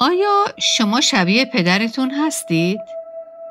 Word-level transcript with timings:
آیا 0.00 0.44
شما 0.58 1.00
شبیه 1.00 1.44
پدرتون 1.44 2.10
هستید؟ 2.10 2.80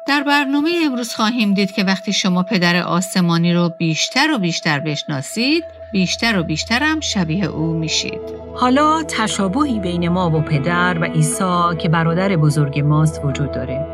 در 0.08 0.24
برنامه 0.24 0.70
امروز 0.86 1.16
خواهیم 1.16 1.54
دید 1.54 1.72
که 1.72 1.84
وقتی 1.84 2.14
شما 2.14 2.44
پدر 2.44 2.82
آسمانی 2.82 3.54
رو 3.54 3.70
بیشتر 3.78 4.32
و 4.32 4.38
بیشتر 4.38 4.80
بشناسید 4.80 5.64
بیشتر 5.92 6.40
و 6.40 6.44
بیشتر 6.44 6.84
هم 6.84 7.00
شبیه 7.00 7.46
او 7.46 7.74
میشید. 7.74 8.20
حالا 8.56 9.04
تشابهی 9.04 9.80
بین 9.80 10.10
ما 10.10 10.30
و 10.30 10.42
پدر 10.42 10.98
و 11.02 11.04
عیسی 11.04 11.78
که 11.80 11.90
برادر 11.90 12.36
بزرگ 12.36 12.80
ماست 12.80 13.22
وجود 13.24 13.52
داره 13.52 13.86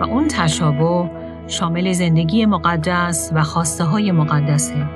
و 0.00 0.04
اون 0.04 0.28
تشابه 0.28 1.10
شامل 1.48 1.92
زندگی 1.92 2.46
مقدس 2.46 3.30
و 3.34 3.42
خواسته 3.42 3.84
های 3.84 4.12
مقدسه 4.12 4.86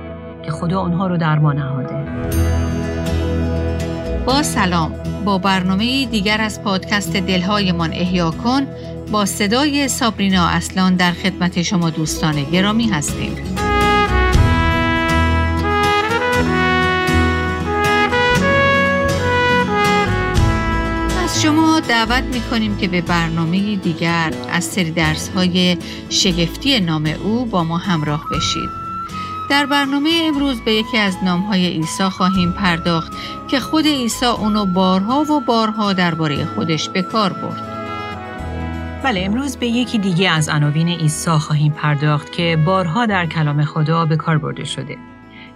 که 0.42 0.50
خدا 0.50 0.80
اونها 0.80 1.06
رو 1.06 1.16
در 1.16 1.38
ما 1.38 1.52
نهاده. 1.52 1.94
با 4.26 4.42
سلام. 4.42 5.07
با 5.24 5.38
برنامه 5.38 6.06
دیگر 6.06 6.40
از 6.40 6.62
پادکست 6.62 7.16
دلهایمان 7.16 7.92
احیا 7.92 8.30
کن 8.30 8.66
با 9.10 9.24
صدای 9.24 9.88
سابرینا 9.88 10.46
اصلان 10.48 10.94
در 10.94 11.12
خدمت 11.12 11.62
شما 11.62 11.90
دوستان 11.90 12.44
گرامی 12.44 12.86
هستیم. 12.86 13.36
از 21.24 21.42
شما 21.42 21.80
دعوت 21.80 22.24
می 22.24 22.40
کنیم 22.40 22.76
که 22.76 22.88
به 22.88 23.00
برنامه 23.00 23.76
دیگر 23.76 24.32
از 24.50 24.64
سری 24.64 24.90
درس 24.90 25.28
های 25.28 25.78
شگفتی 26.10 26.80
نام 26.80 27.06
او 27.24 27.44
با 27.44 27.64
ما 27.64 27.78
همراه 27.78 28.24
بشید. 28.32 28.87
در 29.48 29.66
برنامه 29.66 30.10
امروز 30.24 30.60
به 30.60 30.72
یکی 30.72 30.98
از 30.98 31.16
نامهای 31.24 31.68
عیسی 31.68 32.04
خواهیم 32.04 32.52
پرداخت 32.52 33.12
که 33.48 33.60
خود 33.60 33.86
عیسی 33.86 34.26
اونو 34.26 34.66
بارها 34.66 35.22
و 35.22 35.40
بارها 35.40 35.92
درباره 35.92 36.44
خودش 36.44 36.88
به 36.88 37.02
کار 37.02 37.32
برد. 37.32 37.62
بله 39.04 39.20
امروز 39.24 39.56
به 39.56 39.66
یکی 39.66 39.98
دیگه 39.98 40.30
از 40.30 40.48
عناوین 40.48 40.88
عیسی 40.88 41.30
خواهیم 41.30 41.72
پرداخت 41.72 42.32
که 42.32 42.62
بارها 42.66 43.06
در 43.06 43.26
کلام 43.26 43.64
خدا 43.64 44.04
به 44.04 44.16
کار 44.16 44.38
برده 44.38 44.64
شده. 44.64 44.96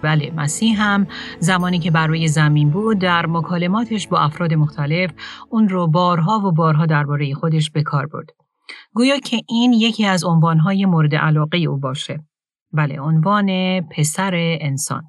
بله 0.01 0.31
مسیح 0.35 0.81
هم 0.81 1.07
زمانی 1.39 1.79
که 1.79 1.91
بر 1.91 2.07
روی 2.07 2.27
زمین 2.27 2.69
بود 2.69 2.99
در 2.99 3.25
مکالماتش 3.25 4.07
با 4.07 4.19
افراد 4.19 4.53
مختلف 4.53 5.11
اون 5.49 5.69
رو 5.69 5.87
بارها 5.87 6.39
و 6.39 6.51
بارها 6.51 6.85
درباره 6.85 7.33
خودش 7.33 7.71
به 7.71 7.83
کار 7.83 8.05
برد. 8.05 8.29
گویا 8.93 9.19
که 9.19 9.37
این 9.49 9.73
یکی 9.73 10.05
از 10.05 10.23
عنوانهای 10.23 10.85
مورد 10.85 11.15
علاقه 11.15 11.57
او 11.57 11.77
باشه. 11.77 12.19
بله 12.73 12.99
عنوان 12.99 13.81
پسر 13.81 14.31
انسان 14.61 15.03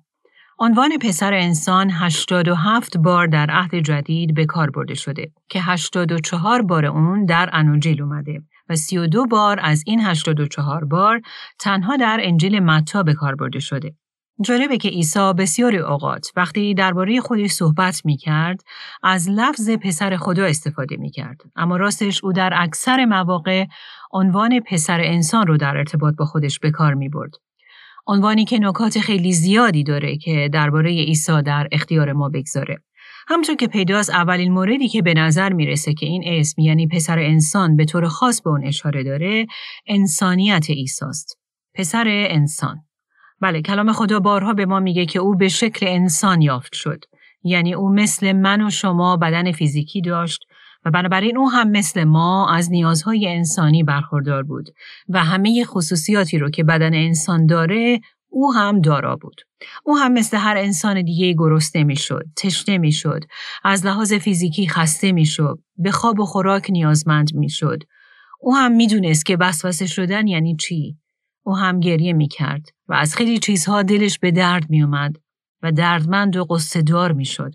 عنوان 0.58 0.98
پسر 0.98 1.34
انسان 1.34 1.90
87 1.90 2.96
بار 2.96 3.26
در 3.26 3.50
عهد 3.50 3.74
جدید 3.74 4.34
به 4.34 4.46
کار 4.46 4.70
برده 4.70 4.94
شده 4.94 5.32
که 5.48 5.60
84 5.62 6.62
بار 6.62 6.86
اون 6.86 7.24
در 7.24 7.50
انوجیل 7.52 8.02
اومده 8.02 8.42
و 8.68 8.76
32 8.76 9.26
بار 9.26 9.60
از 9.62 9.82
این 9.86 10.00
84 10.00 10.84
بار 10.84 11.20
تنها 11.58 11.96
در 11.96 12.18
انجیل 12.22 12.60
متا 12.60 13.02
به 13.02 13.14
کار 13.14 13.34
برده 13.34 13.60
شده. 13.60 13.94
جالبه 14.40 14.76
که 14.76 14.88
عیسی 14.88 15.32
بسیاری 15.38 15.78
اوقات 15.78 16.26
وقتی 16.36 16.74
درباره 16.74 17.20
خودش 17.20 17.50
صحبت 17.50 18.02
می 18.04 18.16
کرد 18.16 18.60
از 19.02 19.30
لفظ 19.30 19.70
پسر 19.70 20.16
خدا 20.16 20.44
استفاده 20.44 20.96
می 20.96 21.10
کرد. 21.10 21.40
اما 21.56 21.76
راستش 21.76 22.24
او 22.24 22.32
در 22.32 22.52
اکثر 22.56 23.04
مواقع 23.04 23.64
عنوان 24.12 24.60
پسر 24.60 25.00
انسان 25.00 25.46
رو 25.46 25.56
در 25.56 25.76
ارتباط 25.76 26.14
با 26.14 26.24
خودش 26.24 26.58
به 26.58 26.70
کار 26.70 26.94
می 26.94 27.08
برد. 27.08 27.32
عنوانی 28.06 28.44
که 28.44 28.58
نکات 28.58 28.98
خیلی 28.98 29.32
زیادی 29.32 29.84
داره 29.84 30.16
که 30.16 30.50
درباره 30.52 30.90
عیسی 30.90 31.42
در 31.42 31.68
اختیار 31.72 32.12
ما 32.12 32.28
بگذاره. 32.28 32.78
همطور 33.28 33.56
که 33.56 33.66
پیداست 33.66 34.10
اولین 34.10 34.52
موردی 34.52 34.88
که 34.88 35.02
به 35.02 35.14
نظر 35.14 35.52
می‌رسه 35.52 35.94
که 35.94 36.06
این 36.06 36.22
اسم 36.26 36.62
یعنی 36.62 36.86
پسر 36.86 37.18
انسان 37.18 37.76
به 37.76 37.84
طور 37.84 38.08
خاص 38.08 38.42
به 38.42 38.50
اون 38.50 38.66
اشاره 38.66 39.02
داره 39.02 39.46
انسانیت 39.86 40.70
عیسی 40.70 41.04
است. 41.04 41.38
پسر 41.74 42.04
انسان. 42.08 42.76
بله 43.40 43.62
کلام 43.62 43.92
خدا 43.92 44.20
بارها 44.20 44.52
به 44.52 44.66
ما 44.66 44.80
میگه 44.80 45.06
که 45.06 45.18
او 45.18 45.36
به 45.36 45.48
شکل 45.48 45.86
انسان 45.86 46.42
یافت 46.42 46.74
شد. 46.74 47.04
یعنی 47.44 47.74
او 47.74 47.94
مثل 47.94 48.32
من 48.32 48.66
و 48.66 48.70
شما 48.70 49.16
بدن 49.16 49.52
فیزیکی 49.52 50.00
داشت 50.00 50.40
و 50.84 50.90
بنابراین 50.90 51.38
او 51.38 51.50
هم 51.50 51.70
مثل 51.70 52.04
ما 52.04 52.54
از 52.54 52.70
نیازهای 52.70 53.28
انسانی 53.28 53.82
برخوردار 53.82 54.42
بود 54.42 54.68
و 55.08 55.24
همه 55.24 55.64
خصوصیاتی 55.64 56.38
رو 56.38 56.50
که 56.50 56.64
بدن 56.64 56.94
انسان 56.94 57.46
داره 57.46 58.00
او 58.28 58.54
هم 58.54 58.80
دارا 58.80 59.16
بود. 59.16 59.40
او 59.84 59.98
هم 59.98 60.12
مثل 60.12 60.36
هر 60.36 60.56
انسان 60.56 61.02
دیگه 61.02 61.32
گرسنه 61.32 61.84
می‌شد، 61.84 62.24
تشنه 62.36 62.78
می‌شد، 62.78 63.24
از 63.64 63.86
لحاظ 63.86 64.12
فیزیکی 64.12 64.68
خسته 64.68 65.12
می‌شد، 65.12 65.58
به 65.76 65.90
خواب 65.90 66.20
و 66.20 66.24
خوراک 66.24 66.70
نیازمند 66.70 67.34
می‌شد. 67.34 67.82
او 68.40 68.56
هم 68.56 68.72
می‌دونست 68.72 69.26
که 69.26 69.36
وسوسه 69.40 69.86
شدن 69.86 70.26
یعنی 70.26 70.56
چی. 70.56 70.96
او 71.42 71.56
هم 71.56 71.80
گریه 71.80 72.12
می‌کرد 72.12 72.68
و 72.88 72.94
از 72.94 73.16
خیلی 73.16 73.38
چیزها 73.38 73.82
دلش 73.82 74.18
به 74.18 74.30
درد 74.30 74.70
میومد 74.70 75.16
و 75.62 75.72
دردمند 75.72 76.36
و 76.36 76.46
دار 76.86 77.12
می‌شد. 77.12 77.54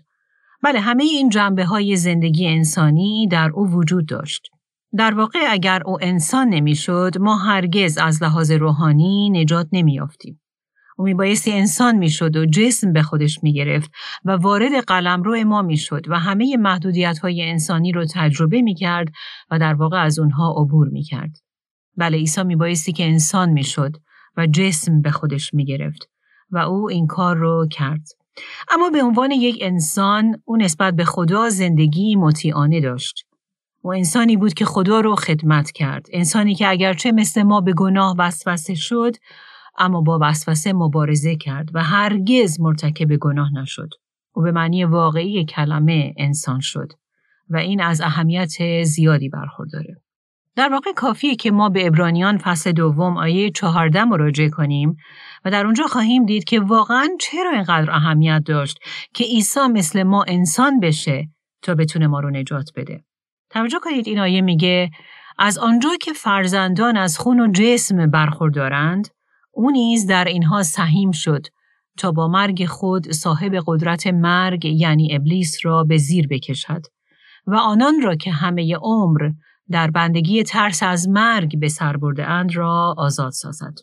بله 0.62 0.80
همه 0.80 1.02
این 1.02 1.28
جنبه 1.28 1.64
های 1.64 1.96
زندگی 1.96 2.48
انسانی 2.48 3.28
در 3.30 3.50
او 3.54 3.70
وجود 3.70 4.06
داشت. 4.08 4.48
در 4.96 5.14
واقع 5.14 5.38
اگر 5.48 5.82
او 5.86 5.98
انسان 6.00 6.48
نمی‌شد 6.48 7.18
ما 7.20 7.36
هرگز 7.36 7.98
از 7.98 8.22
لحاظ 8.22 8.50
روحانی 8.50 9.30
نجات 9.30 9.68
نمیافتیم. 9.72 10.40
او 10.98 11.04
میبایستی 11.04 11.52
انسان 11.52 11.96
می‌شد 11.96 12.36
و 12.36 12.46
جسم 12.46 12.92
به 12.92 13.02
خودش 13.02 13.42
می‌گرفت 13.42 13.90
و 14.24 14.30
وارد 14.30 14.72
قلم 14.86 15.22
رو 15.22 15.44
ما 15.44 15.62
می‌شد 15.62 16.02
و 16.08 16.18
همه 16.18 16.56
محدودیت 16.56 17.18
های 17.18 17.42
انسانی 17.42 17.92
رو 17.92 18.04
تجربه 18.14 18.62
می‌کرد 18.62 19.08
و 19.50 19.58
در 19.58 19.74
واقع 19.74 20.02
از 20.04 20.18
اونها 20.18 20.54
عبور 20.58 20.88
می‌کرد. 20.88 21.36
بله 21.96 22.16
عیسی 22.16 22.42
میبایستی 22.42 22.92
که 22.92 23.04
انسان 23.04 23.50
می‌شد 23.50 23.96
و 24.36 24.46
جسم 24.46 25.02
به 25.02 25.10
خودش 25.10 25.54
می‌گرفت 25.54 26.10
و 26.50 26.58
او 26.58 26.90
این 26.90 27.06
کار 27.06 27.36
رو 27.36 27.66
کرد. 27.70 28.06
اما 28.70 28.90
به 28.90 29.02
عنوان 29.02 29.30
یک 29.30 29.58
انسان 29.60 30.42
او 30.44 30.56
نسبت 30.56 30.94
به 30.94 31.04
خدا 31.04 31.48
زندگی 31.48 32.16
مطیعانه 32.16 32.80
داشت. 32.80 33.26
او 33.82 33.92
انسانی 33.92 34.36
بود 34.36 34.54
که 34.54 34.64
خدا 34.64 35.00
رو 35.00 35.16
خدمت 35.16 35.70
کرد. 35.70 36.06
انسانی 36.12 36.54
که 36.54 36.68
اگرچه 36.68 37.12
مثل 37.12 37.42
ما 37.42 37.60
به 37.60 37.72
گناه 37.72 38.14
وسوسه 38.18 38.74
شد 38.74 39.16
اما 39.78 40.00
با 40.00 40.18
وسوسه 40.22 40.72
مبارزه 40.72 41.36
کرد 41.36 41.68
و 41.74 41.82
هرگز 41.82 42.60
مرتکب 42.60 43.16
گناه 43.16 43.52
نشد. 43.52 43.88
او 44.32 44.42
به 44.42 44.52
معنی 44.52 44.84
واقعی 44.84 45.44
کلمه 45.44 46.14
انسان 46.16 46.60
شد 46.60 46.92
و 47.50 47.56
این 47.56 47.80
از 47.80 48.00
اهمیت 48.00 48.84
زیادی 48.84 49.28
برخورداره. 49.28 50.02
در 50.56 50.68
واقع 50.72 50.92
کافیه 50.92 51.34
که 51.34 51.50
ما 51.50 51.68
به 51.68 51.86
ابرانیان 51.86 52.38
فصل 52.38 52.72
دوم 52.72 53.16
آیه 53.16 53.50
چهارده 53.50 54.04
مراجعه 54.04 54.48
کنیم 54.48 54.96
و 55.44 55.50
در 55.50 55.64
اونجا 55.64 55.86
خواهیم 55.86 56.26
دید 56.26 56.44
که 56.44 56.60
واقعا 56.60 57.08
چرا 57.20 57.50
اینقدر 57.50 57.90
اهمیت 57.90 58.42
داشت 58.46 58.78
که 59.14 59.24
عیسی 59.24 59.60
مثل 59.72 60.02
ما 60.02 60.24
انسان 60.28 60.80
بشه 60.80 61.28
تا 61.62 61.74
بتونه 61.74 62.06
ما 62.06 62.20
رو 62.20 62.30
نجات 62.30 62.70
بده. 62.76 63.04
توجه 63.50 63.78
کنید 63.82 64.08
این 64.08 64.18
آیه 64.18 64.40
میگه 64.40 64.90
از 65.38 65.58
آنجا 65.58 65.88
که 66.00 66.12
فرزندان 66.12 66.96
از 66.96 67.18
خون 67.18 67.40
و 67.40 67.52
جسم 67.52 68.10
برخوردارند 68.10 69.08
او 69.52 69.70
نیز 69.70 70.06
در 70.06 70.24
اینها 70.24 70.62
سهیم 70.62 71.10
شد 71.10 71.46
تا 71.98 72.12
با 72.12 72.28
مرگ 72.28 72.66
خود 72.66 73.10
صاحب 73.10 73.62
قدرت 73.66 74.06
مرگ 74.06 74.64
یعنی 74.64 75.14
ابلیس 75.14 75.58
را 75.62 75.84
به 75.84 75.96
زیر 75.96 76.26
بکشد 76.30 76.82
و 77.46 77.54
آنان 77.54 78.00
را 78.02 78.16
که 78.16 78.30
همه 78.30 78.76
عمر 78.82 79.30
در 79.70 79.90
بندگی 79.90 80.42
ترس 80.42 80.82
از 80.82 81.08
مرگ 81.08 81.58
به 81.58 81.68
سر 81.68 81.96
برده 81.96 82.26
اند 82.26 82.56
را 82.56 82.94
آزاد 82.98 83.32
سازد. 83.32 83.74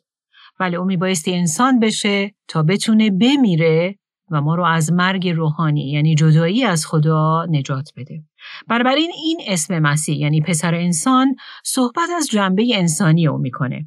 بله 0.59 0.78
او 0.78 0.86
میبایستی 0.86 1.36
انسان 1.36 1.80
بشه 1.80 2.31
تا 2.48 2.64
بتونه 2.64 3.12
بمیره 3.12 3.96
و 4.31 4.42
ما 4.42 4.56
رو 4.56 4.66
از 4.66 4.94
مرگ 4.94 5.30
روحانی 5.30 5.92
یعنی 5.92 6.16
جدایی 6.16 6.64
از 6.64 6.86
خدا 6.86 7.46
نجات 7.50 7.90
بده. 7.97 8.24
بنابراین 8.68 9.12
این 9.24 9.40
اسم 9.47 9.80
مسیح 9.80 10.17
یعنی 10.17 10.41
پسر 10.41 10.76
انسان 10.76 11.35
صحبت 11.66 12.09
از 12.17 12.28
جنبه 12.28 12.67
انسانی 12.73 13.28
او 13.28 13.38
می‌کنه. 13.38 13.85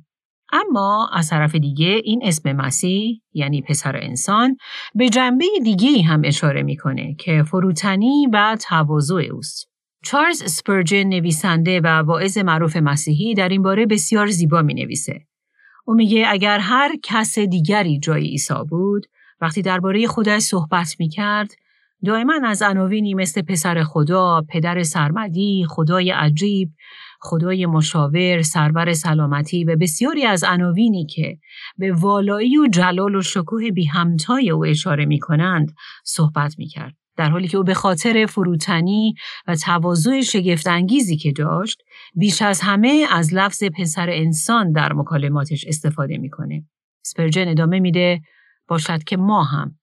اما 0.52 1.10
از 1.12 1.30
طرف 1.30 1.54
دیگه 1.54 2.00
این 2.04 2.20
اسم 2.24 2.52
مسیح 2.52 3.20
یعنی 3.32 3.62
پسر 3.62 3.96
انسان 3.96 4.56
به 4.94 5.08
جنبه 5.08 5.44
دیگه 5.64 6.02
هم 6.02 6.22
اشاره 6.24 6.62
می‌کنه 6.62 7.14
که 7.14 7.42
فروتنی 7.42 8.26
و 8.32 8.56
تواضع 8.68 9.28
اوست. 9.32 9.69
چارلز 10.04 10.42
سپرجن 10.52 11.02
نویسنده 11.02 11.80
و 11.80 11.86
واعظ 11.86 12.38
معروف 12.38 12.76
مسیحی 12.76 13.34
در 13.34 13.48
این 13.48 13.62
باره 13.62 13.86
بسیار 13.86 14.26
زیبا 14.26 14.62
می 14.62 14.74
نویسه. 14.74 15.20
او 15.84 15.94
میگه 15.94 16.24
اگر 16.28 16.58
هر 16.58 16.90
کس 17.02 17.38
دیگری 17.38 17.98
جای 17.98 18.22
عیسی 18.22 18.54
بود 18.68 19.06
وقتی 19.40 19.62
درباره 19.62 20.06
خودش 20.06 20.42
صحبت 20.42 20.96
می 20.98 21.08
کرد 21.08 21.50
دائما 22.04 22.34
از 22.44 22.62
عناوینی 22.62 23.14
مثل 23.14 23.42
پسر 23.42 23.82
خدا، 23.82 24.44
پدر 24.48 24.82
سرمدی، 24.82 25.66
خدای 25.68 26.10
عجیب، 26.10 26.70
خدای 27.20 27.66
مشاور، 27.66 28.42
سرور 28.42 28.92
سلامتی 28.92 29.64
و 29.64 29.76
بسیاری 29.76 30.24
از 30.24 30.44
عناوینی 30.44 31.06
که 31.06 31.38
به 31.78 31.92
والایی 31.92 32.58
و 32.58 32.66
جلال 32.66 33.14
و 33.14 33.22
شکوه 33.22 33.70
بی 33.70 33.84
همتای 33.84 34.50
او 34.50 34.64
اشاره 34.64 35.04
می 35.04 35.18
کنند 35.18 35.74
صحبت 36.04 36.54
می 36.58 36.66
کرد. 36.66 36.99
در 37.20 37.30
حالی 37.30 37.48
که 37.48 37.56
او 37.56 37.64
به 37.64 37.74
خاطر 37.74 38.26
فروتنی 38.26 39.14
و 39.46 39.54
تواضع 39.54 40.20
شگفتانگیزی 40.20 41.16
که 41.16 41.32
داشت 41.32 41.82
بیش 42.14 42.42
از 42.42 42.60
همه 42.60 43.06
از 43.10 43.34
لفظ 43.34 43.64
پسر 43.78 44.10
انسان 44.10 44.72
در 44.72 44.92
مکالماتش 44.92 45.64
استفاده 45.68 46.18
می‌کنه. 46.18 46.64
سپرجن 47.02 47.48
ادامه 47.48 47.80
میده 47.80 48.20
باشد 48.68 49.04
که 49.04 49.16
ما 49.16 49.44
هم 49.44 49.74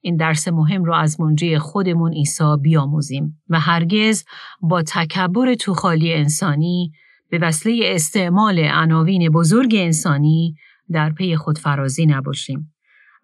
این 0.00 0.16
درس 0.16 0.48
مهم 0.48 0.84
را 0.84 0.98
از 0.98 1.20
منجی 1.20 1.58
خودمون 1.58 2.12
عیسی 2.12 2.56
بیاموزیم 2.62 3.42
و 3.48 3.60
هرگز 3.60 4.24
با 4.60 4.82
تکبر 4.82 5.54
توخالی 5.54 6.14
انسانی 6.14 6.92
به 7.30 7.38
وسیله 7.38 7.94
استعمال 7.94 8.58
عناوین 8.58 9.28
بزرگ 9.28 9.74
انسانی 9.78 10.54
در 10.90 11.10
پی 11.10 11.36
خودفرازی 11.36 12.06
نباشیم. 12.06 12.74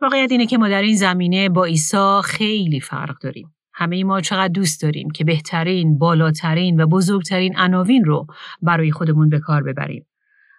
واقعیت 0.02 0.32
اینه 0.32 0.46
که 0.46 0.58
ما 0.58 0.68
در 0.68 0.82
این 0.82 0.96
زمینه 0.96 1.48
با 1.48 1.64
عیسی 1.64 2.20
خیلی 2.24 2.80
فرق 2.80 3.18
داریم. 3.22 3.54
همه 3.80 4.04
ما 4.04 4.20
چقدر 4.20 4.48
دوست 4.48 4.82
داریم 4.82 5.10
که 5.10 5.24
بهترین، 5.24 5.98
بالاترین 5.98 6.80
و 6.80 6.86
بزرگترین 6.86 7.58
عناوین 7.58 8.04
رو 8.04 8.26
برای 8.62 8.90
خودمون 8.90 9.28
به 9.28 9.38
کار 9.38 9.62
ببریم. 9.62 10.06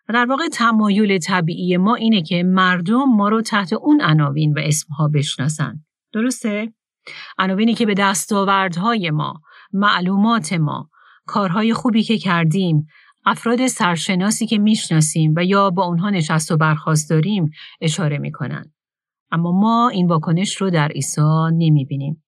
و 0.09 0.13
در 0.13 0.25
واقع 0.25 0.47
تمایل 0.47 1.17
طبیعی 1.17 1.77
ما 1.77 1.95
اینه 1.95 2.21
که 2.21 2.43
مردم 2.43 3.03
ما 3.03 3.29
رو 3.29 3.41
تحت 3.41 3.73
اون 3.73 4.01
عناوین 4.01 4.53
و 4.53 4.59
اسمها 4.63 5.07
بشناسن. 5.07 5.85
درسته؟ 6.13 6.73
عناوینی 7.37 7.73
که 7.73 7.85
به 7.85 7.93
دستاوردهای 7.93 9.11
ما، 9.11 9.41
معلومات 9.73 10.53
ما، 10.53 10.89
کارهای 11.25 11.73
خوبی 11.73 12.03
که 12.03 12.17
کردیم، 12.17 12.85
افراد 13.25 13.67
سرشناسی 13.67 14.47
که 14.47 14.57
می‌شناسیم 14.57 15.33
و 15.37 15.43
یا 15.43 15.69
با 15.69 15.83
اونها 15.83 16.09
نشست 16.09 16.51
و 16.51 16.57
برخواست 16.57 17.09
داریم 17.09 17.49
اشاره 17.81 18.17
می‌کنن. 18.17 18.73
اما 19.31 19.51
ما 19.51 19.89
این 19.89 20.07
واکنش 20.07 20.55
رو 20.55 20.69
در 20.69 20.87
عیسی 20.87 21.21
نمی‌بینیم. 21.51 22.23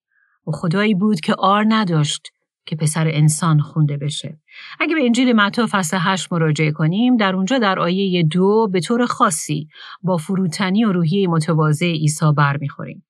و 0.47 0.51
خدایی 0.51 0.95
بود 0.95 1.19
که 1.19 1.33
آر 1.33 1.65
نداشت 1.67 2.27
که 2.65 2.75
پسر 2.75 3.07
انسان 3.07 3.59
خونده 3.59 3.97
بشه. 3.97 4.39
اگه 4.79 4.95
به 4.95 5.05
انجیل 5.05 5.33
متا 5.33 5.67
فصل 5.71 5.97
8 5.99 6.33
مراجعه 6.33 6.71
کنیم 6.71 7.17
در 7.17 7.35
اونجا 7.35 7.59
در 7.59 7.79
آیه 7.79 8.23
دو 8.23 8.69
به 8.71 8.79
طور 8.79 9.05
خاصی 9.05 9.67
با 10.01 10.17
فروتنی 10.17 10.85
و 10.85 10.91
روحیه 10.91 11.27
متواضع 11.27 11.85
عیسی 11.85 12.31
برمیخوریم. 12.37 13.05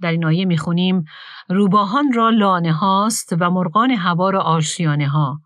در 0.00 0.10
این 0.10 0.24
آیه 0.24 0.44
می‌خونیم 0.44 1.04
روباهان 1.48 2.12
را 2.12 2.30
لانه 2.30 2.72
هاست 2.72 3.34
و 3.40 3.50
مرغان 3.50 3.90
هوا 3.90 4.30
را 4.30 4.40
آشیانه 4.40 5.08
ها 5.08 5.40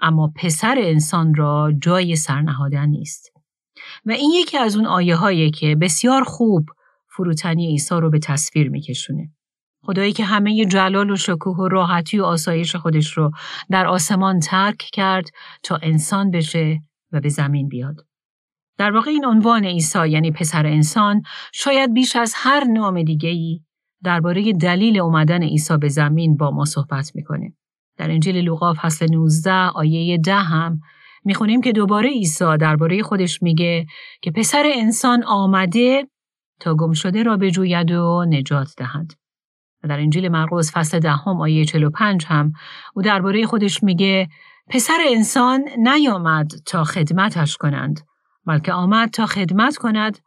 اما 0.00 0.32
پسر 0.36 0.74
انسان 0.78 1.34
را 1.34 1.72
جای 1.82 2.16
سرنهادن 2.16 2.88
نیست. 2.88 3.32
و 4.06 4.10
این 4.10 4.30
یکی 4.30 4.58
از 4.58 4.76
اون 4.76 4.86
آیه 4.86 5.16
هایی 5.16 5.50
که 5.50 5.76
بسیار 5.76 6.24
خوب 6.24 6.66
فروتنی 7.16 7.66
عیسی 7.66 7.94
رو 7.94 8.10
به 8.10 8.18
تصویر 8.18 8.70
میکشونه. 8.70 9.30
خدایی 9.90 10.12
که 10.12 10.24
همه 10.24 10.64
جلال 10.64 11.10
و 11.10 11.16
شکوه 11.16 11.56
و 11.56 11.68
راحتی 11.68 12.18
و 12.18 12.24
آسایش 12.24 12.76
خودش 12.76 13.12
رو 13.12 13.30
در 13.70 13.86
آسمان 13.86 14.40
ترک 14.40 14.76
کرد 14.92 15.28
تا 15.62 15.78
انسان 15.82 16.30
بشه 16.30 16.80
و 17.12 17.20
به 17.20 17.28
زمین 17.28 17.68
بیاد. 17.68 17.96
در 18.78 18.92
واقع 18.92 19.10
این 19.10 19.24
عنوان 19.24 19.64
عیسی 19.64 20.08
یعنی 20.08 20.30
پسر 20.30 20.66
انسان 20.66 21.22
شاید 21.52 21.94
بیش 21.94 22.16
از 22.16 22.32
هر 22.36 22.64
نام 22.64 23.02
دیگه‌ای 23.02 23.60
درباره 24.04 24.52
دلیل 24.52 25.00
اومدن 25.00 25.42
عیسی 25.42 25.76
به 25.76 25.88
زمین 25.88 26.36
با 26.36 26.50
ما 26.50 26.64
صحبت 26.64 27.12
می‌کنه. 27.14 27.52
در 27.96 28.10
انجیل 28.10 28.36
لوقا 28.36 28.74
فصل 28.74 29.06
19 29.10 29.52
آیه 29.52 30.18
10 30.18 30.34
هم 30.34 30.80
می‌خونیم 31.24 31.60
که 31.60 31.72
دوباره 31.72 32.08
عیسی 32.08 32.56
درباره 32.60 33.02
خودش 33.02 33.42
میگه 33.42 33.86
که 34.22 34.30
پسر 34.30 34.62
انسان 34.76 35.24
آمده 35.24 36.08
تا 36.60 36.74
گم 36.74 36.92
شده 36.92 37.22
را 37.22 37.36
بجوید 37.36 37.90
و 37.90 38.24
نجات 38.28 38.74
دهد. 38.76 39.19
و 39.84 39.88
در 39.88 40.00
انجیل 40.00 40.28
مرقس 40.28 40.72
فصل 40.76 40.98
دهم 40.98 41.40
آیه 41.40 41.64
45 41.64 42.24
هم 42.26 42.52
او 42.94 43.02
درباره 43.02 43.46
خودش 43.46 43.82
میگه 43.82 44.28
پسر 44.68 44.98
انسان 45.08 45.64
نیامد 45.78 46.50
تا 46.66 46.84
خدمتش 46.84 47.56
کنند 47.56 48.00
بلکه 48.46 48.72
آمد 48.72 49.10
تا 49.10 49.26
خدمت 49.26 49.76
کند 49.76 50.18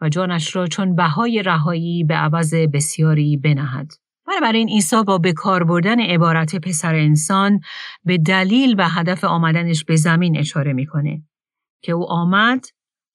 و 0.00 0.08
جانش 0.08 0.56
را 0.56 0.66
چون 0.66 0.96
بهای 0.96 1.42
رهایی 1.42 2.04
به 2.04 2.14
عوض 2.14 2.54
بسیاری 2.54 3.36
بنهد. 3.36 3.92
بنابراین 4.26 4.68
عیسی 4.68 5.02
با 5.06 5.18
به 5.18 5.32
کار 5.32 5.64
بردن 5.64 6.00
عبارت 6.00 6.56
پسر 6.56 6.94
انسان 6.94 7.60
به 8.04 8.18
دلیل 8.18 8.74
و 8.78 8.88
هدف 8.88 9.24
آمدنش 9.24 9.84
به 9.84 9.96
زمین 9.96 10.38
اشاره 10.38 10.72
می‌کنه 10.72 11.22
که 11.82 11.92
او 11.92 12.10
آمد 12.10 12.64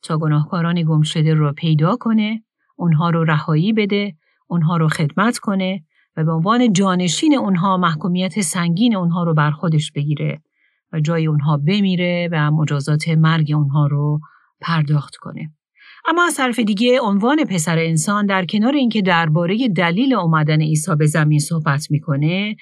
تا 0.02 0.18
گناهکاران 0.18 0.84
گم 0.84 1.02
شده 1.02 1.34
را 1.34 1.54
پیدا 1.54 1.96
کنه، 1.96 2.44
اونها 2.76 3.10
رو 3.10 3.24
رهایی 3.24 3.74
بده، 3.74 4.16
اونها 4.48 4.78
رو 4.78 4.88
خدمت 4.88 5.38
کنه 5.38 5.84
و 6.18 6.24
به 6.24 6.32
عنوان 6.32 6.74
جانشین 6.74 7.38
اونها 7.38 7.78
محکومیت 7.78 8.42
سنگین 8.42 8.96
اونها 8.96 9.24
رو 9.24 9.34
بر 9.34 9.52
خودش 9.52 9.92
بگیره 9.92 10.42
و 10.94 11.00
جای 11.00 11.28
اونها 11.28 11.58
بمیره 11.58 12.30
و 12.32 12.52
مجازات 12.52 13.10
مرگ 13.10 13.52
اونها 13.56 13.88
رو 13.88 14.20
پرداخت 14.62 15.16
کنه. 15.16 15.52
اما 16.08 16.26
از 16.26 16.36
طرف 16.36 16.60
دیگه 16.60 17.00
عنوان 17.02 17.44
پسر 17.44 17.78
انسان 17.78 18.26
در 18.26 18.46
کنار 18.46 18.74
اینکه 18.74 19.02
درباره 19.02 19.68
دلیل 19.68 20.16
آمدن 20.16 20.62
عیسی 20.62 20.96
به 20.96 21.06
زمین 21.06 21.40
صحبت 21.40 21.92
می‌کنه 21.92 22.56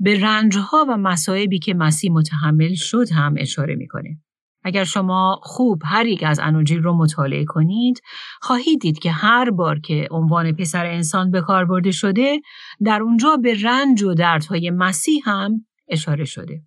به 0.00 0.20
رنجها 0.20 0.86
و 0.88 0.96
مصائبی 0.96 1.58
که 1.58 1.74
مسیح 1.74 2.12
متحمل 2.12 2.74
شد 2.74 3.12
هم 3.12 3.34
اشاره 3.38 3.74
می‌کنه. 3.74 4.18
اگر 4.64 4.84
شما 4.84 5.40
خوب 5.42 5.82
هر 5.84 6.06
یک 6.06 6.22
از 6.22 6.38
اناجیل 6.38 6.82
رو 6.82 6.92
مطالعه 6.92 7.44
کنید 7.44 8.02
خواهید 8.40 8.80
دید 8.80 8.98
که 8.98 9.10
هر 9.10 9.50
بار 9.50 9.78
که 9.78 10.08
عنوان 10.10 10.52
پسر 10.52 10.86
انسان 10.86 11.30
به 11.30 11.40
کار 11.40 11.64
برده 11.64 11.90
شده 11.90 12.40
در 12.84 13.02
اونجا 13.02 13.36
به 13.36 13.56
رنج 13.62 14.02
و 14.02 14.14
دردهای 14.14 14.70
مسیح 14.70 15.22
هم 15.24 15.66
اشاره 15.88 16.24
شده. 16.24 16.62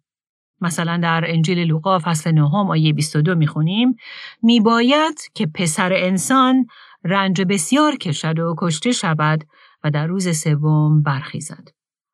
مثلا 0.61 0.97
در 0.97 1.23
انجیل 1.27 1.59
لوقا 1.59 1.99
فصل 1.99 2.31
نهم 2.31 2.69
آیه 2.69 2.93
22 2.93 3.35
می‌خونیم 3.35 3.95
میباید 4.41 5.21
که 5.33 5.45
پسر 5.45 5.93
انسان 5.93 6.65
رنج 7.03 7.41
بسیار 7.41 7.95
کشد 7.95 8.39
و 8.39 8.55
کشته 8.57 8.91
شود 8.91 9.43
و 9.83 9.89
در 9.89 10.07
روز 10.07 10.37
سوم 10.37 11.03
برخیزد. 11.03 11.69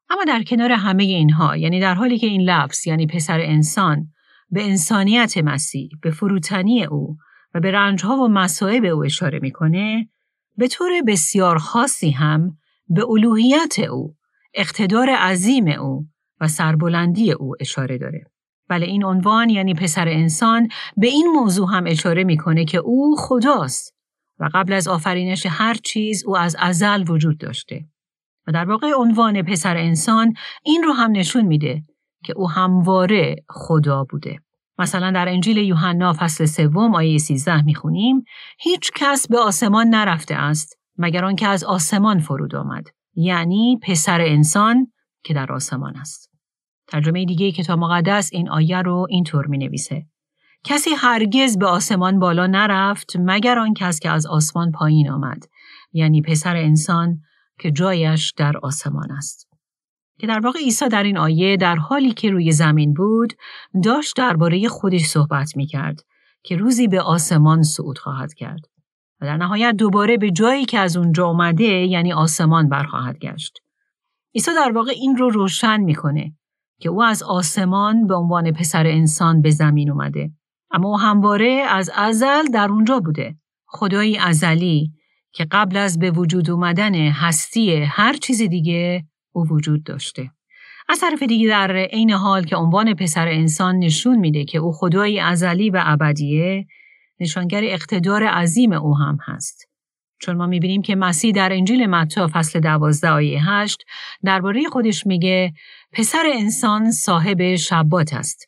اما 0.10 0.24
در 0.24 0.44
کنار 0.44 0.72
همه 0.72 1.04
اینها 1.04 1.58
یعنی 1.58 1.80
در 1.80 1.94
حالی 1.94 2.18
که 2.18 2.28
این 2.28 2.42
لفظ 2.42 2.88
یعنی 2.88 3.08
پسر 3.08 3.40
انسان 3.40 4.08
به 4.52 4.64
انسانیت 4.64 5.38
مسیح 5.38 5.90
به 6.02 6.12
فروتنی 6.12 6.86
او 6.86 7.18
و 7.54 7.60
به 7.60 7.72
رنجها 7.72 8.16
و 8.16 8.28
مصائب 8.28 8.86
او 8.86 9.06
اشاره 9.06 9.40
می‌کنه 9.40 10.10
به 10.58 10.68
طور 10.68 10.92
بسیار 11.08 11.58
خاصی 11.58 12.12
هم 12.12 12.58
به 12.90 13.10
الوهیت 13.10 13.80
او 13.80 14.16
اقتدار 14.54 15.10
عظیم 15.10 15.68
او 15.68 16.06
و 16.42 16.48
سربلندی 16.48 17.32
او 17.32 17.56
اشاره 17.60 17.98
داره. 17.98 18.26
بله 18.70 18.86
این 18.86 19.04
عنوان 19.04 19.50
یعنی 19.50 19.74
پسر 19.74 20.08
انسان 20.08 20.68
به 20.98 21.08
این 21.08 21.28
موضوع 21.36 21.70
هم 21.72 21.84
اشاره 21.88 22.24
می‌کنه 22.24 22.66
که 22.66 22.78
او 22.78 23.16
خداست 23.20 23.96
و 24.40 24.50
قبل 24.54 24.74
از 24.74 24.88
آفرینش 24.88 25.46
هر 25.50 25.74
چیز 25.74 26.26
او 26.26 26.38
از 26.38 26.56
ازل 26.60 27.04
وجود 27.08 27.38
داشته. 27.38 27.86
و 28.48 28.52
در 28.52 28.66
واقع 28.66 28.92
عنوان 28.98 29.42
پسر 29.42 29.78
انسان 29.78 30.34
این 30.64 30.84
رو 30.84 30.94
هم 30.94 31.12
نشون 31.12 31.46
میده 31.46 31.84
که 32.24 32.34
او 32.36 32.50
همواره 32.50 33.36
خدا 33.50 34.04
بوده 34.04 34.40
مثلا 34.80 35.12
در 35.12 35.30
انجیل 35.30 35.58
یوحنا 35.58 36.14
فصل 36.20 36.46
سوم 36.46 36.96
آیه 36.96 37.18
13 37.18 37.62
می‌خونیم 37.62 38.24
هیچ 38.60 38.92
کس 38.96 39.28
به 39.28 39.40
آسمان 39.40 39.88
نرفته 39.88 40.36
است 40.36 40.78
مگر 40.98 41.26
آنکه 41.26 41.48
از 41.48 41.64
آسمان 41.64 42.20
فرود 42.20 42.56
آمد 42.56 42.88
یعنی 43.16 43.80
پسر 43.84 44.22
انسان 44.22 44.88
که 45.24 45.34
در 45.34 45.52
آسمان 45.52 45.96
است 45.96 46.32
ترجمه 46.88 47.26
دیگه 47.26 47.52
کتاب 47.52 47.80
مقدس 47.80 48.30
این 48.34 48.50
آیه 48.50 48.82
رو 48.82 49.08
اینطور 49.10 49.48
می 49.48 49.58
نویسه. 49.58 50.06
کسی 50.64 50.90
هرگز 50.90 51.58
به 51.58 51.66
آسمان 51.66 52.20
بالا 52.20 52.48
نرفت 52.48 53.14
مگر 53.20 53.60
آن 53.60 53.74
کس 53.74 54.00
که 54.00 54.10
از 54.10 54.26
آسمان 54.26 54.72
پایین 54.72 55.10
آمد 55.10 55.44
یعنی 55.92 56.22
پسر 56.22 56.56
انسان 56.56 57.20
که 57.60 57.72
جایش 57.72 58.34
در 58.38 58.58
آسمان 58.58 59.12
است. 59.12 59.51
که 60.22 60.28
در 60.28 60.40
واقع 60.40 60.60
عیسی 60.60 60.88
در 60.90 61.04
این 61.04 61.18
آیه 61.18 61.58
در 61.58 61.76
حالی 61.76 62.12
که 62.12 62.30
روی 62.30 62.52
زمین 62.52 62.94
بود 62.94 63.34
داشت 63.84 64.16
درباره 64.18 64.68
خودش 64.68 65.02
صحبت 65.02 65.58
می 65.58 65.66
کرد 65.66 66.00
که 66.44 66.56
روزی 66.56 66.88
به 66.88 67.02
آسمان 67.02 67.64
صعود 67.64 67.98
خواهد 67.98 68.34
کرد. 68.34 68.60
و 69.22 69.26
در 69.26 69.38
نهایت 69.38 69.76
دوباره 69.76 70.18
به 70.18 70.32
جایی 70.32 70.66
که 70.66 70.80
از 70.80 70.98
اونجا 70.98 71.28
آمده 71.28 71.64
یعنی 71.64 72.14
آسمان 72.14 72.70
برخواهد 72.70 73.18
گشت. 73.18 73.60
عیسی 74.36 74.52
در 74.56 74.72
واقع 74.72 74.92
این 74.92 75.18
رو 75.18 75.30
روشن 75.30 75.78
می‌کنه 75.78 76.34
که 76.82 76.90
او 76.90 77.04
از 77.04 77.24
آسمان 77.24 78.08
به 78.08 78.16
عنوان 78.16 78.52
پسر 78.52 78.88
انسان 78.88 79.42
به 79.42 79.50
زمین 79.50 79.92
اومده. 79.92 80.32
اما 80.72 80.90
او 80.90 81.00
همواره 81.00 81.66
از 81.70 81.92
ازل 81.96 82.46
در 82.54 82.68
اونجا 82.70 83.00
بوده. 83.00 83.36
خدایی 83.66 84.18
ازلی 84.18 84.92
که 85.34 85.48
قبل 85.52 85.78
از 85.78 86.00
به 86.00 86.12
وجود 86.12 86.50
اومدن 86.50 86.96
هستی 86.96 87.76
هر 87.76 88.14
چیز 88.14 88.42
دیگه 88.42 89.11
او 89.32 89.48
وجود 89.48 89.84
داشته. 89.84 90.32
از 90.90 91.00
طرف 91.00 91.24
دیگه 91.24 91.48
در 91.48 91.72
عین 91.72 92.12
حال 92.12 92.44
که 92.44 92.56
عنوان 92.56 92.94
پسر 92.94 93.28
انسان 93.28 93.80
نشون 93.80 94.18
میده 94.18 94.46
که 94.46 94.58
او 94.58 94.72
خدایی 94.72 95.20
ازلی 95.20 95.70
و 95.70 95.82
ابدیه 95.86 96.68
نشانگر 97.20 97.62
اقتدار 97.64 98.24
عظیم 98.24 98.74
او 98.74 98.98
هم 98.98 99.18
هست. 99.28 99.68
چون 100.20 100.38
ما 100.38 100.48
می‌بینیم 100.48 100.82
که 100.82 100.96
مسیح 100.96 101.34
در 101.34 101.54
انجیل 101.54 101.86
متی 101.86 102.28
فصل 102.28 102.60
دوازده 102.60 103.10
آیه 103.10 103.50
هشت 103.50 103.84
درباره 104.24 104.64
خودش 104.64 105.08
میگه 105.08 105.54
پسر 105.92 106.24
انسان 106.34 106.92
صاحب 106.92 107.56
شبات 107.56 108.14
است. 108.14 108.46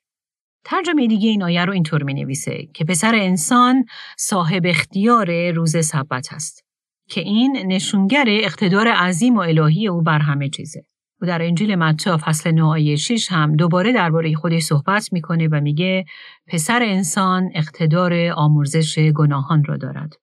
ترجمه 0.63 1.07
دیگه 1.07 1.29
این 1.29 1.43
آیه 1.43 1.65
رو 1.65 1.73
اینطور 1.73 2.03
می 2.03 2.13
نویسه 2.13 2.67
که 2.73 2.85
پسر 2.85 3.15
انسان 3.15 3.85
صاحب 4.17 4.61
اختیار 4.65 5.51
روز 5.51 5.85
سبت 5.85 6.33
است 6.33 6.65
که 7.07 7.21
این 7.21 7.63
نشونگر 7.65 8.25
اقتدار 8.27 8.87
عظیم 8.87 9.35
و 9.35 9.39
الهی 9.39 9.87
او 9.87 10.01
بر 10.01 10.19
همه 10.19 10.49
چیزه. 10.49 10.85
و 11.21 11.25
در 11.25 11.41
انجیل 11.41 11.75
متی 11.75 12.17
فصل 12.17 12.51
9 12.51 12.63
آیه 12.63 12.95
6 12.95 13.31
هم 13.31 13.55
دوباره 13.55 13.93
درباره 13.93 14.35
خودش 14.35 14.63
صحبت 14.63 15.13
می‌کنه 15.13 15.47
و 15.47 15.61
میگه 15.61 16.05
پسر 16.47 16.83
انسان 16.83 17.49
اقتدار 17.55 18.13
آمرزش 18.35 18.99
گناهان 18.99 19.63
را 19.63 19.77
دارد. 19.77 20.13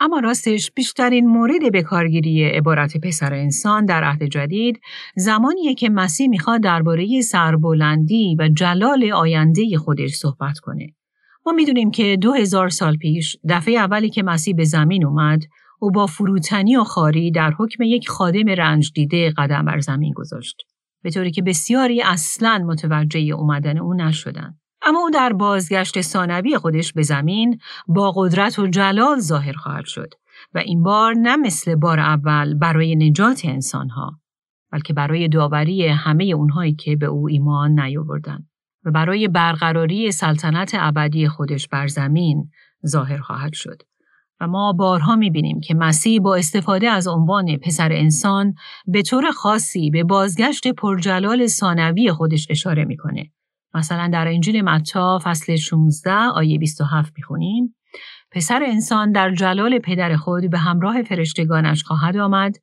اما 0.00 0.18
راستش 0.18 0.70
بیشترین 0.70 1.26
مورد 1.26 1.72
به 1.72 1.82
کارگیری 1.82 2.44
عبارت 2.44 2.96
پسر 2.96 3.34
انسان 3.34 3.84
در 3.84 4.04
عهد 4.04 4.22
جدید 4.22 4.80
زمانیه 5.16 5.74
که 5.74 5.90
مسیح 5.90 6.28
می‌خواد 6.28 6.62
درباره 6.62 7.20
سربلندی 7.20 8.36
و 8.38 8.48
جلال 8.48 9.12
آینده 9.12 9.78
خودش 9.78 10.14
صحبت 10.14 10.58
کنه. 10.58 10.86
ما 11.46 11.52
می‌دونیم 11.52 11.90
که 11.90 12.16
دو 12.20 12.32
هزار 12.32 12.68
سال 12.68 12.96
پیش 12.96 13.36
دفعه 13.48 13.74
اولی 13.74 14.10
که 14.10 14.22
مسیح 14.22 14.54
به 14.54 14.64
زمین 14.64 15.06
اومد 15.06 15.42
او 15.82 15.90
با 15.90 16.06
فروتنی 16.06 16.76
و 16.76 16.84
خاری 16.84 17.30
در 17.30 17.50
حکم 17.58 17.82
یک 17.82 18.08
خادم 18.08 18.48
رنج 18.48 18.92
دیده 18.92 19.32
قدم 19.36 19.64
بر 19.64 19.80
زمین 19.80 20.12
گذاشت. 20.12 20.56
به 21.02 21.10
طوری 21.10 21.30
که 21.30 21.42
بسیاری 21.42 22.02
اصلا 22.02 22.64
متوجه 22.66 23.20
اومدن 23.20 23.78
او 23.78 23.94
نشدند. 23.94 24.60
اما 24.82 24.98
او 25.00 25.10
در 25.10 25.32
بازگشت 25.32 26.00
ثانوی 26.00 26.58
خودش 26.58 26.92
به 26.92 27.02
زمین 27.02 27.58
با 27.86 28.12
قدرت 28.16 28.58
و 28.58 28.66
جلال 28.66 29.20
ظاهر 29.20 29.52
خواهد 29.52 29.84
شد 29.84 30.14
و 30.54 30.58
این 30.58 30.82
بار 30.82 31.14
نه 31.14 31.36
مثل 31.36 31.74
بار 31.74 32.00
اول 32.00 32.54
برای 32.54 32.96
نجات 32.96 33.40
انسانها 33.44 34.20
بلکه 34.72 34.92
برای 34.92 35.28
داوری 35.28 35.86
همه 35.86 36.24
اونهایی 36.24 36.74
که 36.74 36.96
به 36.96 37.06
او 37.06 37.28
ایمان 37.28 37.80
نیاوردند 37.80 38.48
و 38.84 38.90
برای 38.90 39.28
برقراری 39.28 40.12
سلطنت 40.12 40.70
ابدی 40.74 41.28
خودش 41.28 41.68
بر 41.68 41.86
زمین 41.86 42.50
ظاهر 42.86 43.18
خواهد 43.18 43.52
شد 43.52 43.82
ما 44.46 44.72
بارها 44.72 45.16
می‌بینیم 45.16 45.60
که 45.60 45.74
مسیح 45.74 46.20
با 46.20 46.36
استفاده 46.36 46.90
از 46.90 47.08
عنوان 47.08 47.56
پسر 47.56 47.92
انسان 47.92 48.54
به 48.86 49.02
طور 49.02 49.30
خاصی 49.30 49.90
به 49.90 50.04
بازگشت 50.04 50.68
پرجلال 50.68 51.46
ثانوی 51.46 52.12
خودش 52.12 52.46
اشاره 52.50 52.84
می‌کنه. 52.84 53.30
مثلا 53.74 54.08
در 54.12 54.28
انجیل 54.28 54.62
متا 54.62 55.20
فصل 55.24 55.56
16 55.56 56.12
آیه 56.12 56.58
27 56.58 57.12
می‌خونیم. 57.16 57.74
پسر 58.30 58.62
انسان 58.66 59.12
در 59.12 59.34
جلال 59.34 59.78
پدر 59.78 60.16
خود 60.16 60.50
به 60.50 60.58
همراه 60.58 61.02
فرشتگانش 61.02 61.82
خواهد 61.84 62.16
آمد 62.16 62.56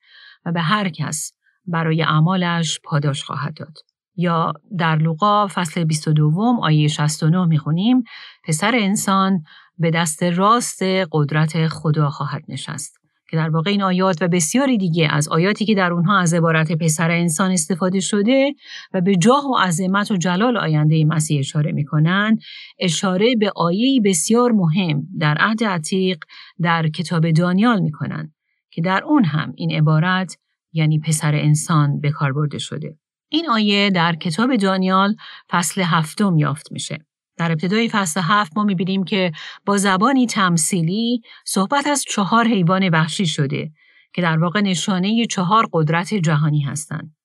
و 0.46 0.52
به 0.52 0.62
هر 0.62 0.90
کس 0.90 1.34
برای 1.66 2.02
اعمالش 2.04 2.80
پاداش 2.84 3.24
خواهد 3.24 3.54
داد. 3.58 3.78
یا 4.16 4.54
در 4.78 4.96
لوقا 4.96 5.48
فصل 5.48 5.84
22 5.84 6.60
آیه 6.62 6.88
69 6.88 7.46
می‌خونیم. 7.46 8.04
پسر 8.44 8.72
انسان 8.76 9.44
به 9.80 9.92
دست 9.92 10.24
راست 10.24 10.84
قدرت 11.12 11.68
خدا 11.68 12.10
خواهد 12.10 12.44
نشست. 12.48 13.00
که 13.30 13.38
در 13.38 13.50
واقع 13.50 13.72
این 13.72 13.82
آیات 13.82 14.22
و 14.22 14.28
بسیاری 14.28 14.78
دیگه 14.78 15.08
از 15.12 15.28
آیاتی 15.28 15.66
که 15.66 15.76
در 15.76 15.94
اونها 15.94 16.20
از 16.20 16.34
عبارت 16.34 16.72
پسر 16.72 17.12
انسان 17.12 17.52
استفاده 17.52 18.00
شده 18.00 18.54
و 18.94 19.02
به 19.02 19.16
جاه 19.16 19.46
و 19.46 19.58
عظمت 19.58 20.12
و 20.12 20.18
جلال 20.18 20.58
آینده 20.58 21.06
مسیح 21.06 21.40
اشاره 21.40 21.72
می‌کنن 21.72 22.38
اشاره 22.80 23.36
به 23.40 23.52
آیه 23.56 24.02
بسیار 24.06 24.52
مهم 24.52 25.08
در 25.20 25.38
عهد 25.40 25.64
عتیق 25.64 26.18
در 26.62 26.88
کتاب 26.88 27.32
دانیال 27.32 27.82
می‌کنن 27.82 28.34
که 28.72 28.82
در 28.82 29.04
اون 29.04 29.24
هم 29.24 29.54
این 29.56 29.72
عبارت 29.72 30.38
یعنی 30.74 31.00
پسر 31.00 31.36
انسان 31.36 32.00
به 32.00 32.12
کار 32.12 32.34
برده 32.34 32.58
شده 32.58 32.98
این 33.30 33.50
آیه 33.50 33.90
در 33.90 34.16
کتاب 34.16 34.56
دانیال 34.56 35.16
فصل 35.50 35.82
هفتم 35.82 36.38
یافت 36.38 36.72
میشه 36.72 37.09
در 37.40 37.52
ابتدای 37.52 37.90
فصل 37.90 38.22
هفت 38.24 38.58
ما 38.58 38.64
می‌بینیم 38.64 39.04
که 39.04 39.32
با 39.66 39.78
زبانی 39.78 40.26
تمثیلی 40.28 41.22
صحبت 41.46 41.88
از 41.88 42.04
چهار 42.04 42.48
حیوان 42.48 42.90
وحشی 42.90 43.26
شده 43.26 43.72
که 44.14 44.22
در 44.22 44.38
واقع 44.38 44.62
نشانه 44.62 45.26
چهار 45.26 45.70
قدرت 45.74 46.14
جهانی 46.14 46.62
هستند. 46.62 47.16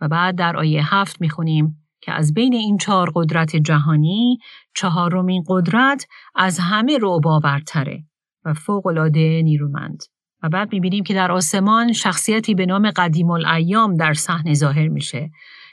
و 0.00 0.08
بعد 0.08 0.36
در 0.36 0.56
آیه 0.56 0.94
هفت 0.94 1.20
می‌خونیم 1.20 1.76
که 2.00 2.12
از 2.12 2.34
بین 2.34 2.54
این 2.54 2.76
چهار 2.76 3.12
قدرت 3.14 3.56
جهانی 3.56 4.38
چهارمین 4.74 5.44
قدرت 5.48 6.06
از 6.34 6.58
همه 6.58 6.98
رو 6.98 7.20
باورتره 7.20 8.04
و 8.44 8.54
فوقالعاده 8.54 9.42
نیرومند. 9.44 10.02
و 10.42 10.48
بعد 10.48 10.72
می‌بینیم 10.72 11.04
که 11.04 11.14
در 11.14 11.32
آسمان 11.32 11.92
شخصیتی 11.92 12.54
به 12.54 12.66
نام 12.66 12.90
قدیم 12.90 13.30
الایام 13.30 13.94
در 13.94 14.14
صحنه 14.14 14.54
ظاهر 14.54 14.88
میشه 14.88 15.30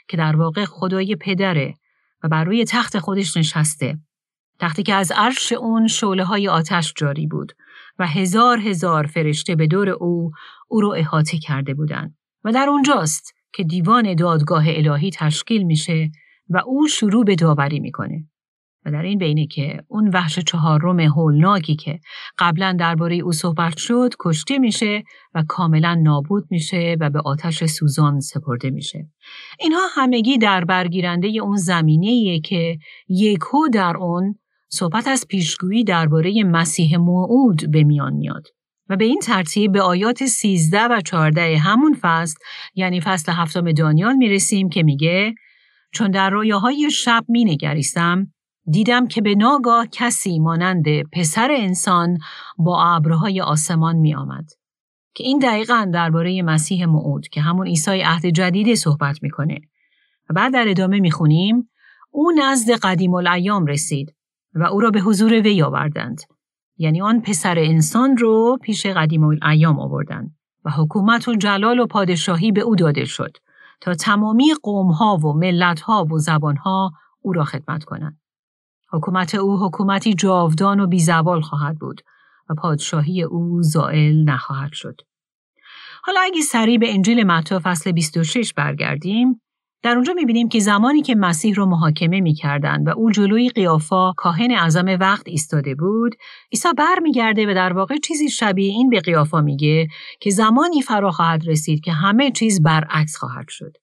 که 0.08 0.16
در 0.16 0.36
واقع 0.36 0.64
خدای 0.64 1.16
پدره 1.16 1.74
و 2.22 2.28
بر 2.28 2.44
روی 2.44 2.64
تخت 2.64 2.98
خودش 2.98 3.36
نشسته. 3.36 3.98
تختی 4.58 4.82
که 4.82 4.94
از 4.94 5.12
عرش 5.16 5.52
اون 5.52 5.86
شعله 5.86 6.24
های 6.24 6.48
آتش 6.48 6.92
جاری 6.96 7.26
بود 7.26 7.52
و 7.98 8.06
هزار 8.06 8.58
هزار 8.58 9.06
فرشته 9.06 9.56
به 9.56 9.66
دور 9.66 9.88
او 9.88 10.30
او 10.68 10.80
رو 10.80 10.94
احاطه 10.96 11.38
کرده 11.38 11.74
بودند. 11.74 12.14
و 12.44 12.52
در 12.52 12.66
اونجاست 12.68 13.34
که 13.52 13.64
دیوان 13.64 14.14
دادگاه 14.14 14.64
الهی 14.66 15.10
تشکیل 15.10 15.62
میشه 15.62 16.10
و 16.48 16.62
او 16.66 16.88
شروع 16.88 17.24
به 17.24 17.34
داوری 17.34 17.80
می‌کنه. 17.80 18.29
و 18.86 18.90
در 18.90 19.02
این 19.02 19.18
بینه 19.18 19.46
که 19.46 19.82
اون 19.88 20.08
وحش 20.08 20.38
چهارم 20.38 21.00
هولناکی 21.00 21.76
که 21.76 22.00
قبلا 22.38 22.76
درباره 22.78 23.16
او 23.16 23.32
صحبت 23.32 23.76
شد 23.76 24.14
کشته 24.20 24.58
میشه 24.58 25.02
و 25.34 25.44
کاملا 25.48 25.94
نابود 25.94 26.44
میشه 26.50 26.96
و 27.00 27.10
به 27.10 27.20
آتش 27.20 27.64
سوزان 27.64 28.20
سپرده 28.20 28.70
میشه. 28.70 29.08
اینها 29.60 29.80
همگی 29.94 30.38
در 30.38 30.64
برگیرنده 30.64 31.28
اون 31.28 31.56
زمینه 31.56 32.40
که 32.40 32.78
یکو 33.08 33.68
در 33.72 33.96
اون 33.96 34.38
صحبت 34.68 35.08
از 35.08 35.26
پیشگویی 35.28 35.84
درباره 35.84 36.44
مسیح 36.44 36.96
موعود 36.96 37.70
به 37.70 37.84
میان 37.84 38.12
میاد. 38.12 38.46
و 38.88 38.96
به 38.96 39.04
این 39.04 39.20
ترتیب 39.20 39.72
به 39.72 39.82
آیات 39.82 40.24
13 40.24 40.80
و 40.80 41.00
14 41.00 41.58
همون 41.58 41.98
فصل 42.00 42.36
یعنی 42.74 43.00
فصل 43.00 43.32
هفتم 43.32 43.72
دانیال 43.72 44.16
می‌رسیم 44.16 44.68
که 44.68 44.82
میگه 44.82 45.34
چون 45.92 46.10
در 46.10 46.30
رویاهای 46.30 46.90
شب 46.90 47.24
می 47.28 47.44
نگریستم 47.44 48.32
دیدم 48.70 49.06
که 49.06 49.20
به 49.20 49.34
ناگاه 49.34 49.86
کسی 49.86 50.38
مانند 50.38 50.84
پسر 51.12 51.50
انسان 51.50 52.18
با 52.58 52.84
ابرهای 52.84 53.40
آسمان 53.40 53.96
می 53.96 54.14
آمد. 54.14 54.44
که 55.14 55.24
این 55.24 55.38
دقیقا 55.38 55.90
درباره 55.94 56.42
مسیح 56.42 56.86
موعود 56.86 57.28
که 57.28 57.40
همون 57.40 57.66
عیسی 57.66 58.00
عهد 58.00 58.26
جدید 58.26 58.74
صحبت 58.74 59.22
می‌کنه. 59.22 59.60
و 60.30 60.34
بعد 60.34 60.52
در 60.52 60.64
ادامه 60.68 61.00
می‌خونیم 61.00 61.70
او 62.10 62.30
نزد 62.30 62.70
قدیم 62.70 63.14
الایام 63.14 63.66
رسید 63.66 64.14
و 64.54 64.64
او 64.64 64.80
را 64.80 64.90
به 64.90 65.00
حضور 65.00 65.32
وی 65.32 65.62
آوردند. 65.62 66.20
یعنی 66.76 67.02
آن 67.02 67.20
پسر 67.20 67.58
انسان 67.58 68.16
رو 68.16 68.58
پیش 68.62 68.86
قدیم 68.86 69.24
الایام 69.24 69.80
آوردند 69.80 70.34
و 70.64 70.70
حکومت 70.70 71.28
و 71.28 71.34
جلال 71.34 71.78
و 71.78 71.86
پادشاهی 71.86 72.52
به 72.52 72.60
او 72.60 72.76
داده 72.76 73.04
شد 73.04 73.36
تا 73.80 73.94
تمامی 73.94 74.54
قومها 74.62 75.16
و 75.16 75.32
ملتها 75.32 76.04
و 76.04 76.18
زبانها 76.18 76.92
او 77.20 77.32
را 77.32 77.44
خدمت 77.44 77.84
کنند. 77.84 78.20
حکومت 78.92 79.34
او 79.34 79.66
حکومتی 79.66 80.14
جاودان 80.14 80.80
و 80.80 80.86
بیزوال 80.86 81.40
خواهد 81.40 81.78
بود 81.78 82.00
و 82.50 82.54
پادشاهی 82.54 83.22
او 83.22 83.62
زائل 83.62 84.24
نخواهد 84.24 84.72
شد. 84.72 84.96
حالا 86.02 86.20
اگه 86.20 86.40
سریع 86.40 86.78
به 86.78 86.94
انجیل 86.94 87.24
متی 87.24 87.58
فصل 87.58 87.92
26 87.92 88.52
برگردیم 88.52 89.40
در 89.82 89.94
اونجا 89.94 90.12
می‌بینیم 90.12 90.48
که 90.48 90.58
زمانی 90.58 91.02
که 91.02 91.14
مسیح 91.14 91.54
رو 91.54 91.66
محاکمه 91.66 92.20
می‌کردند 92.20 92.86
و 92.86 92.90
او 92.90 93.10
جلوی 93.10 93.48
قیافا 93.48 94.12
کاهن 94.12 94.50
اعظم 94.50 94.96
وقت 95.00 95.28
ایستاده 95.28 95.74
بود 95.74 96.14
عیسی 96.52 96.68
برمیگرده 96.78 97.50
و 97.50 97.54
در 97.54 97.72
واقع 97.72 97.96
چیزی 97.96 98.30
شبیه 98.30 98.70
این 98.70 98.88
به 98.88 99.00
قیافا 99.00 99.40
میگه 99.40 99.88
که 100.20 100.30
زمانی 100.30 100.82
فرا 100.82 101.10
خواهد 101.10 101.48
رسید 101.48 101.80
که 101.80 101.92
همه 101.92 102.30
چیز 102.30 102.62
برعکس 102.62 103.16
خواهد 103.16 103.48
شد 103.48 103.76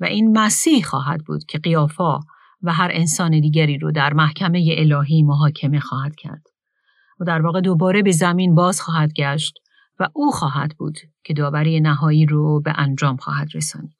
و 0.00 0.04
این 0.04 0.38
مسیح 0.38 0.84
خواهد 0.84 1.24
بود 1.24 1.44
که 1.44 1.58
قیافا 1.58 2.20
و 2.62 2.72
هر 2.72 2.90
انسان 2.92 3.40
دیگری 3.40 3.78
رو 3.78 3.92
در 3.92 4.12
محکمه 4.12 4.74
الهی 4.78 5.22
محاکمه 5.22 5.80
خواهد 5.80 6.16
کرد. 6.16 6.42
و 7.20 7.24
در 7.24 7.42
واقع 7.42 7.60
دوباره 7.60 8.02
به 8.02 8.10
زمین 8.10 8.54
باز 8.54 8.80
خواهد 8.80 9.12
گشت 9.12 9.54
و 10.00 10.08
او 10.14 10.30
خواهد 10.30 10.76
بود 10.78 10.98
که 11.24 11.34
داوری 11.34 11.80
نهایی 11.80 12.26
رو 12.26 12.60
به 12.60 12.72
انجام 12.76 13.16
خواهد 13.16 13.48
رسانید. 13.54 13.96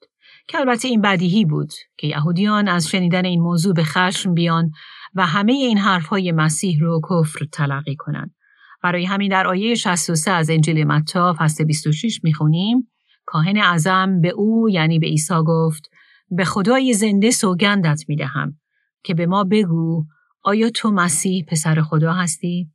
که 0.47 0.59
البته 0.59 0.87
این 0.87 1.01
بدیهی 1.01 1.45
بود 1.45 1.73
که 1.97 2.07
یهودیان 2.07 2.67
از 2.67 2.89
شنیدن 2.89 3.25
این 3.25 3.41
موضوع 3.41 3.73
به 3.73 3.83
خشم 3.83 4.33
بیان 4.33 4.71
و 5.15 5.25
همه 5.25 5.53
این 5.53 5.77
حرفهای 5.77 6.31
مسیح 6.31 6.79
رو 6.79 7.01
کفر 7.09 7.45
تلقی 7.45 7.95
کنند. 7.95 8.35
برای 8.83 9.05
همین 9.05 9.31
در 9.31 9.47
آیه 9.47 9.75
63 9.75 10.31
از 10.31 10.49
انجیل 10.49 10.83
متا 10.83 11.35
فصل 11.39 11.63
26 11.63 12.19
می‌خونیم 12.23 12.91
کاهن 13.25 13.57
اعظم 13.57 14.21
به 14.21 14.29
او 14.29 14.69
یعنی 14.69 14.99
به 14.99 15.07
عیسی 15.07 15.33
گفت 15.45 15.90
به 16.31 16.45
خدای 16.45 16.93
زنده 16.93 17.31
سوگندت 17.31 18.03
می 18.07 18.15
دهم 18.15 18.59
که 19.03 19.13
به 19.13 19.25
ما 19.25 19.43
بگو 19.43 20.05
آیا 20.43 20.69
تو 20.69 20.91
مسیح 20.91 21.45
پسر 21.45 21.81
خدا 21.81 22.13
هستی؟ 22.13 22.71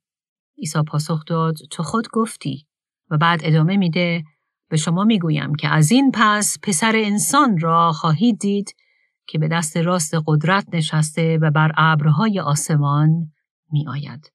عیسی 0.58 0.82
پاسخ 0.82 1.24
داد 1.24 1.56
تو 1.70 1.82
خود 1.82 2.08
گفتی 2.12 2.66
و 3.10 3.18
بعد 3.18 3.40
ادامه 3.44 3.76
میده 3.76 4.24
به 4.68 4.76
شما 4.76 5.04
می‌گویم 5.04 5.54
که 5.54 5.68
از 5.68 5.92
این 5.92 6.10
پس 6.14 6.58
پسر 6.62 6.92
انسان 6.96 7.58
را 7.58 7.92
خواهید 7.92 8.38
دید 8.38 8.74
که 9.26 9.38
به 9.38 9.48
دست 9.48 9.76
راست 9.76 10.14
قدرت 10.26 10.66
نشسته 10.72 11.38
و 11.42 11.50
بر 11.50 11.72
ابرهای 11.76 12.40
آسمان 12.40 13.32
می 13.72 13.88
آید. 13.88 14.32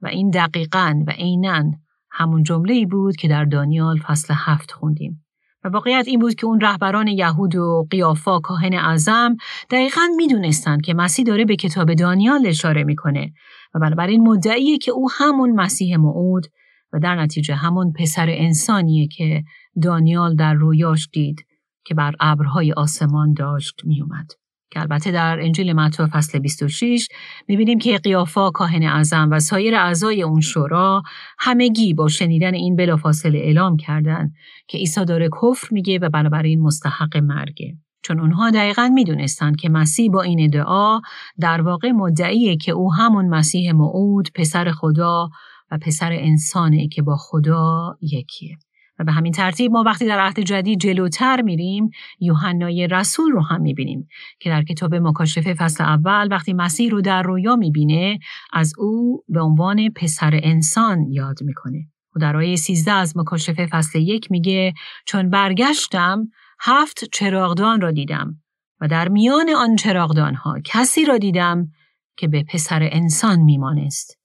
و 0.00 0.06
این 0.06 0.30
دقیقا 0.30 1.04
و 1.06 1.10
عینا 1.10 1.64
همون 2.10 2.42
جمله 2.42 2.74
ای 2.74 2.86
بود 2.86 3.16
که 3.16 3.28
در 3.28 3.44
دانیال 3.44 3.98
فصل 3.98 4.34
هفت 4.36 4.70
خوندیم. 4.70 5.24
و 5.64 5.68
واقعیت 5.68 6.08
این 6.08 6.20
بود 6.20 6.34
که 6.34 6.46
اون 6.46 6.60
رهبران 6.60 7.08
یهود 7.08 7.56
و 7.56 7.86
قیافا 7.90 8.40
کاهن 8.40 8.74
اعظم 8.74 9.36
دقیقا 9.70 10.00
می‌دونستند 10.16 10.82
که 10.82 10.94
مسیح 10.94 11.24
داره 11.24 11.44
به 11.44 11.56
کتاب 11.56 11.94
دانیال 11.94 12.46
اشاره 12.46 12.84
می‌کنه 12.84 13.32
و 13.74 13.78
بنابراین 13.78 14.20
مدعیه 14.20 14.78
که 14.78 14.92
او 14.92 15.08
همون 15.10 15.50
مسیح 15.50 15.96
موعود 15.96 16.46
و 16.92 16.98
در 16.98 17.16
نتیجه 17.16 17.54
همون 17.54 17.92
پسر 17.92 18.26
انسانیه 18.28 19.08
که 19.08 19.42
دانیال 19.82 20.36
در 20.36 20.54
رویاش 20.54 21.08
دید 21.12 21.46
که 21.84 21.94
بر 21.94 22.14
ابرهای 22.20 22.72
آسمان 22.72 23.32
داشت 23.32 23.80
میومد. 23.84 24.39
که 24.70 24.80
البته 24.80 25.10
در 25.10 25.40
انجیل 25.40 25.72
متی 25.72 26.06
فصل 26.06 26.38
26 26.38 27.08
می‌بینیم 27.48 27.78
که 27.78 27.98
قیافا 27.98 28.50
کاهن 28.50 28.82
اعظم 28.82 29.28
و 29.30 29.40
سایر 29.40 29.74
اعضای 29.74 30.22
اون 30.22 30.40
شورا 30.40 31.02
همگی 31.38 31.94
با 31.94 32.08
شنیدن 32.08 32.54
این 32.54 32.76
بلافاصله 32.76 33.38
اعلام 33.38 33.76
کردند 33.76 34.34
که 34.68 34.78
عیسی 34.78 35.04
داره 35.04 35.28
کفر 35.42 35.68
میگه 35.70 35.98
و 35.98 36.08
بنابراین 36.08 36.60
مستحق 36.60 37.16
مرگه. 37.16 37.74
چون 38.02 38.20
اونها 38.20 38.50
دقیقا 38.50 38.90
می‌دونستند 38.94 39.56
که 39.56 39.68
مسیح 39.68 40.10
با 40.10 40.22
این 40.22 40.44
ادعا 40.44 41.00
در 41.40 41.60
واقع 41.60 41.90
مدعیه 41.90 42.56
که 42.56 42.72
او 42.72 42.94
همون 42.94 43.28
مسیح 43.28 43.72
موعود 43.72 44.28
پسر 44.34 44.70
خدا 44.70 45.28
و 45.70 45.78
پسر 45.78 46.12
انسانه 46.12 46.88
که 46.88 47.02
با 47.02 47.16
خدا 47.16 47.96
یکیه. 48.00 48.56
و 49.00 49.04
به 49.04 49.12
همین 49.12 49.32
ترتیب 49.32 49.72
ما 49.72 49.82
وقتی 49.82 50.06
در 50.06 50.20
عهد 50.20 50.40
جدید 50.40 50.80
جلوتر 50.80 51.42
میریم 51.42 51.90
یوحنای 52.20 52.86
رسول 52.86 53.32
رو 53.32 53.42
هم 53.42 53.60
می‌بینیم 53.60 54.08
که 54.40 54.50
در 54.50 54.62
کتاب 54.62 54.94
مکاشفه 54.94 55.54
فصل 55.54 55.84
اول 55.84 56.28
وقتی 56.30 56.52
مسیح 56.52 56.90
رو 56.90 57.00
در 57.00 57.22
رویا 57.22 57.56
می‌بینه 57.56 58.18
از 58.52 58.72
او 58.78 59.24
به 59.28 59.40
عنوان 59.40 59.88
پسر 59.88 60.40
انسان 60.42 61.06
یاد 61.10 61.42
می‌کنه. 61.42 61.88
و 62.16 62.20
در 62.20 62.36
آیه 62.36 62.56
13 62.56 62.92
از 62.92 63.16
مکاشفه 63.16 63.66
فصل 63.66 63.98
یک 63.98 64.30
میگه 64.30 64.74
چون 65.06 65.30
برگشتم 65.30 66.28
هفت 66.60 67.04
چراغدان 67.12 67.80
را 67.80 67.90
دیدم 67.90 68.42
و 68.80 68.88
در 68.88 69.08
میان 69.08 69.50
آن 69.50 69.76
چراغدان 69.76 70.34
ها 70.34 70.60
کسی 70.64 71.04
را 71.04 71.18
دیدم 71.18 71.68
که 72.16 72.28
به 72.28 72.44
پسر 72.52 72.88
انسان 72.92 73.40
میمانست. 73.40 74.18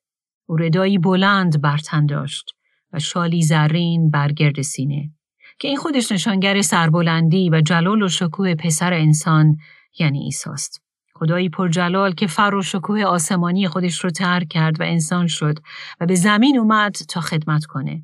او 0.46 0.55
ردایی 0.55 0.98
بلند 0.98 1.62
برتن 1.62 2.05
داشت. 2.05 2.55
و 2.96 3.00
شالی 3.00 3.42
زرین 3.42 4.10
برگرد 4.10 4.62
سینه 4.62 5.12
که 5.60 5.68
این 5.68 5.78
خودش 5.78 6.12
نشانگر 6.12 6.62
سربلندی 6.62 7.50
و 7.50 7.62
جلال 7.62 8.02
و 8.02 8.08
شکوه 8.08 8.56
پسر 8.56 8.94
انسان 8.94 9.58
یعنی 10.00 10.20
ایساست. 10.20 10.82
خدایی 11.16 11.50
جلال 11.70 12.14
که 12.14 12.28
فر 12.28 12.56
و 12.56 12.62
شکوه 12.62 13.04
آسمانی 13.04 13.68
خودش 13.68 14.04
رو 14.04 14.10
ترک 14.10 14.48
کرد 14.48 14.82
و 14.82 14.84
انسان 14.84 15.28
شد 15.28 15.60
و 16.00 16.06
به 16.06 16.16
زمین 16.16 16.60
اومد 16.60 16.96
تا 17.10 17.22
خدمت 17.22 17.66
کنه 17.66 18.04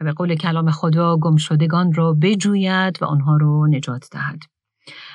و 0.00 0.04
به 0.04 0.12
قول 0.12 0.34
کلام 0.34 0.70
خدا 0.70 1.16
گمشدگان 1.16 1.92
را 1.92 2.12
بجوید 2.12 3.02
و 3.02 3.04
آنها 3.04 3.36
رو 3.36 3.66
نجات 3.66 4.08
دهد. 4.12 4.38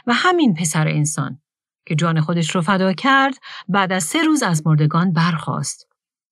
و 0.08 0.14
همین 0.14 0.54
پسر 0.54 0.88
انسان 0.88 1.40
که 1.86 1.96
جان 1.96 2.22
خودش 2.22 2.56
رو 2.56 2.62
فدا 2.62 2.94
کرد 2.94 3.34
بعد 3.70 3.92
از 3.92 4.04
سه 4.04 4.24
روز 4.24 4.44
از 4.44 4.68
مردگان 4.68 5.14
برخاست 5.14 5.88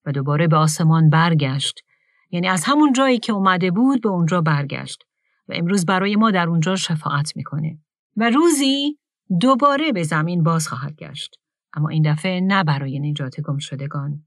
و 0.05 0.12
دوباره 0.12 0.48
به 0.48 0.58
آسمان 0.58 1.10
برگشت 1.10 1.84
یعنی 2.31 2.48
از 2.48 2.63
همون 2.65 2.93
جایی 2.93 3.19
که 3.19 3.33
اومده 3.33 3.71
بود 3.71 4.01
به 4.01 4.09
اونجا 4.09 4.41
برگشت 4.41 5.03
و 5.48 5.53
امروز 5.55 5.86
برای 5.86 6.15
ما 6.15 6.31
در 6.31 6.50
اونجا 6.50 6.75
شفاعت 6.75 7.36
می‌کنه. 7.36 7.79
و 8.17 8.29
روزی 8.29 8.98
دوباره 9.41 9.91
به 9.91 10.03
زمین 10.03 10.43
باز 10.43 10.67
خواهد 10.67 10.95
گشت. 10.95 11.36
اما 11.74 11.89
این 11.89 12.12
دفعه 12.12 12.41
نه 12.41 12.63
برای 12.63 13.00
نجات 13.00 13.41
گم 13.41 13.57
شدگان 13.57 14.24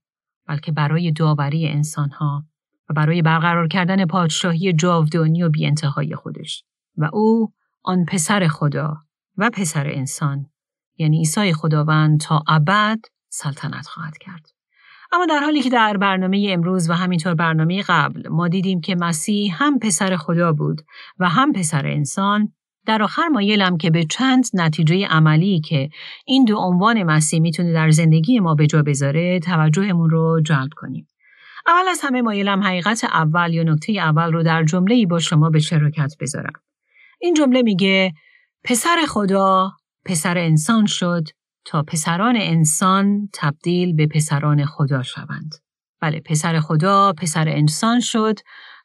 بلکه 0.47 0.73
برای 0.73 1.12
داوری 1.12 1.68
انسانها 1.68 2.44
و 2.90 2.94
برای 2.94 3.22
برقرار 3.22 3.68
کردن 3.68 4.07
پادشاهی 4.07 4.72
جاودانی 4.72 5.42
و 5.42 5.48
بیانتهای 5.48 6.14
خودش. 6.14 6.64
و 6.96 7.11
او 7.12 7.53
آن 7.83 8.05
پسر 8.05 8.48
خدا 8.48 8.96
و 9.37 9.50
پسر 9.50 9.87
انسان 9.87 10.46
یعنی 10.98 11.18
عیسی 11.18 11.53
خداوند 11.53 12.20
تا 12.20 12.44
ابد 12.48 12.98
سلطنت 13.29 13.87
خواهد 13.87 14.18
کرد. 14.18 14.46
اما 15.12 15.27
در 15.27 15.38
حالی 15.38 15.62
که 15.62 15.70
در 15.70 15.96
برنامه 15.96 16.46
امروز 16.51 16.90
و 16.90 16.92
همینطور 16.92 17.35
برنامه 17.35 17.83
قبل 17.83 18.29
ما 18.29 18.48
دیدیم 18.48 18.81
که 18.81 18.94
مسیح 18.94 19.55
هم 19.62 19.79
پسر 19.79 20.16
خدا 20.16 20.53
بود 20.53 20.83
و 21.18 21.29
هم 21.29 21.53
پسر 21.53 21.87
انسان 21.87 22.53
در 22.87 23.03
آخر 23.03 23.29
مایلم 23.29 23.77
که 23.77 23.90
به 23.90 24.05
چند 24.05 24.44
نتیجه 24.55 25.07
عملی 25.07 25.61
که 25.61 25.88
این 26.27 26.44
دو 26.44 26.57
عنوان 26.57 27.03
مسیح 27.03 27.40
می‌تونه 27.40 27.72
در 27.72 27.90
زندگی 27.90 28.40
ما 28.40 28.55
به 28.55 28.66
جا 28.66 28.83
بذاره 28.83 29.40
توجهمون 29.40 30.11
رو 30.11 30.40
جلب 30.40 30.70
کنیم. 30.77 31.09
اول 31.66 31.88
از 31.88 32.01
همه 32.03 32.22
مایلم 32.22 32.62
حقیقت 32.62 33.05
اول 33.05 33.55
یا 33.55 33.62
نکته 33.62 33.92
اول 33.92 34.33
رو 34.33 34.42
در 34.42 34.64
جمله 34.64 35.07
با 35.07 35.18
شما 35.18 35.51
به 35.51 35.59
شراکت 35.59 36.12
بذارم. 36.20 36.61
این 37.20 37.35
جمله 37.35 37.62
میگه 37.62 38.12
پسر 38.64 38.96
خدا 39.09 39.72
پسر 40.05 40.38
انسان 40.38 40.87
شد 40.87 41.25
تا 41.64 41.83
پسران 41.83 42.37
انسان 42.37 43.29
تبدیل 43.33 43.96
به 43.96 44.07
پسران 44.07 44.64
خدا 44.64 45.03
شوند. 45.03 45.55
بله 46.01 46.20
پسر 46.20 46.61
خدا 46.61 47.12
پسر 47.12 47.48
انسان 47.48 48.01
شد 48.01 48.38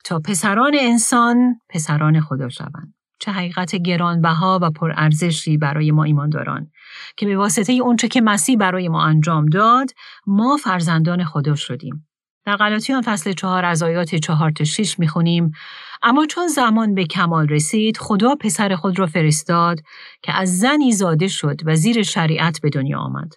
تا 0.03 0.19
پسران 0.19 0.75
انسان 0.79 1.61
پسران 1.69 2.21
خدا 2.21 2.49
شوند. 2.49 2.93
چه 3.19 3.31
حقیقت 3.31 3.75
گرانبها 3.75 4.59
و 4.61 4.71
پرارزشی 4.71 5.57
برای 5.57 5.91
ما 5.91 6.03
ایمانداران 6.03 6.71
که 7.17 7.25
به 7.25 7.37
واسطه 7.37 7.73
اونچه 7.73 8.07
که 8.07 8.21
مسیح 8.21 8.57
برای 8.57 8.89
ما 8.89 9.03
انجام 9.03 9.45
داد 9.45 9.89
ما 10.27 10.57
فرزندان 10.57 11.23
خدا 11.23 11.55
شدیم. 11.55 12.06
در 12.47 12.55
غلاطیان 12.55 13.01
فصل 13.01 13.33
چهار 13.33 13.65
از 13.65 13.83
آیات 13.83 14.15
چهار 14.15 14.51
تا 14.51 14.63
شیش 14.63 14.99
می‌خونیم. 14.99 15.51
اما 16.03 16.25
چون 16.25 16.47
زمان 16.47 16.95
به 16.95 17.05
کمال 17.05 17.47
رسید 17.47 17.97
خدا 17.97 18.35
پسر 18.35 18.75
خود 18.75 18.99
را 18.99 19.05
فرستاد 19.05 19.79
که 20.21 20.33
از 20.33 20.59
زنی 20.59 20.91
زاده 20.91 21.27
شد 21.27 21.61
و 21.65 21.75
زیر 21.75 22.03
شریعت 22.03 22.59
به 22.61 22.69
دنیا 22.69 22.99
آمد. 22.99 23.33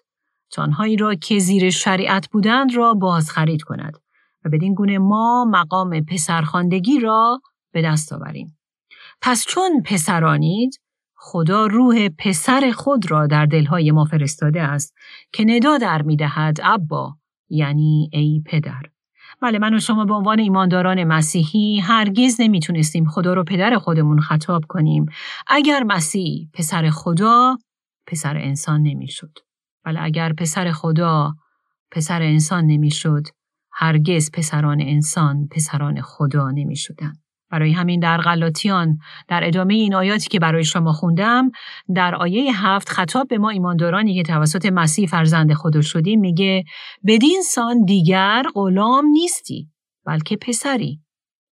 تا 0.50 0.62
آنهایی 0.62 0.96
را 0.96 1.14
که 1.14 1.38
زیر 1.38 1.70
شریعت 1.70 2.28
بودند 2.28 2.76
را 2.76 2.94
باز 2.94 3.30
خرید 3.30 3.62
کند 3.62 3.98
و 4.44 4.50
بدین 4.50 4.74
گونه 4.74 4.98
ما 4.98 5.44
مقام 5.44 6.04
پسرخواندگی 6.04 7.00
را 7.00 7.40
به 7.72 7.82
دست 7.82 8.12
آوریم. 8.12 8.58
پس 9.22 9.44
چون 9.48 9.82
پسرانید 9.82 10.80
خدا 11.14 11.66
روح 11.66 12.08
پسر 12.08 12.72
خود 12.74 13.10
را 13.10 13.26
در 13.26 13.46
دلهای 13.46 13.90
ما 13.90 14.04
فرستاده 14.04 14.62
است 14.62 14.94
که 15.32 15.44
ندا 15.44 15.78
در 15.78 16.02
می‌دهد 16.02 16.58
ابا 16.62 17.16
یعنی 17.48 18.10
ای 18.12 18.42
پدر. 18.46 18.89
بله 19.42 19.58
من 19.58 19.74
و 19.74 19.80
شما 19.80 20.04
به 20.04 20.14
عنوان 20.14 20.38
ایمانداران 20.38 21.04
مسیحی 21.04 21.80
هرگز 21.80 22.40
نمی‌تونستیم 22.40 23.04
خدا 23.04 23.34
رو 23.34 23.44
پدر 23.44 23.78
خودمون 23.78 24.20
خطاب 24.20 24.64
کنیم 24.68 25.06
اگر 25.46 25.82
مسیح 25.82 26.48
پسر 26.54 26.90
خدا 26.90 27.56
پسر 28.06 28.36
انسان 28.36 28.82
نمی‌شد. 28.82 29.38
بله 29.84 30.02
اگر 30.02 30.32
پسر 30.32 30.72
خدا 30.72 31.34
پسر 31.90 32.22
انسان 32.22 32.66
نمی‌شد 32.66 33.26
هرگز 33.72 34.30
پسران 34.30 34.80
انسان 34.80 35.48
پسران 35.48 36.00
خدا 36.00 36.50
نمی‌شدند. 36.50 37.19
برای 37.50 37.72
همین 37.72 38.00
در 38.00 38.20
غلاطیان 38.20 38.98
در 39.28 39.46
ادامه 39.46 39.74
این 39.74 39.94
آیاتی 39.94 40.28
که 40.28 40.38
برای 40.38 40.64
شما 40.64 40.92
خوندم 40.92 41.50
در 41.94 42.14
آیه 42.14 42.66
هفت 42.66 42.88
خطاب 42.88 43.28
به 43.28 43.38
ما 43.38 43.50
ایماندارانی 43.50 44.14
که 44.14 44.22
توسط 44.22 44.66
مسیح 44.66 45.08
فرزند 45.08 45.54
خدا 45.54 45.80
شدیم 45.80 46.20
میگه 46.20 46.64
بدین 47.06 47.42
سان 47.42 47.84
دیگر 47.84 48.42
غلام 48.54 49.06
نیستی 49.06 49.68
بلکه 50.06 50.36
پسری. 50.36 51.00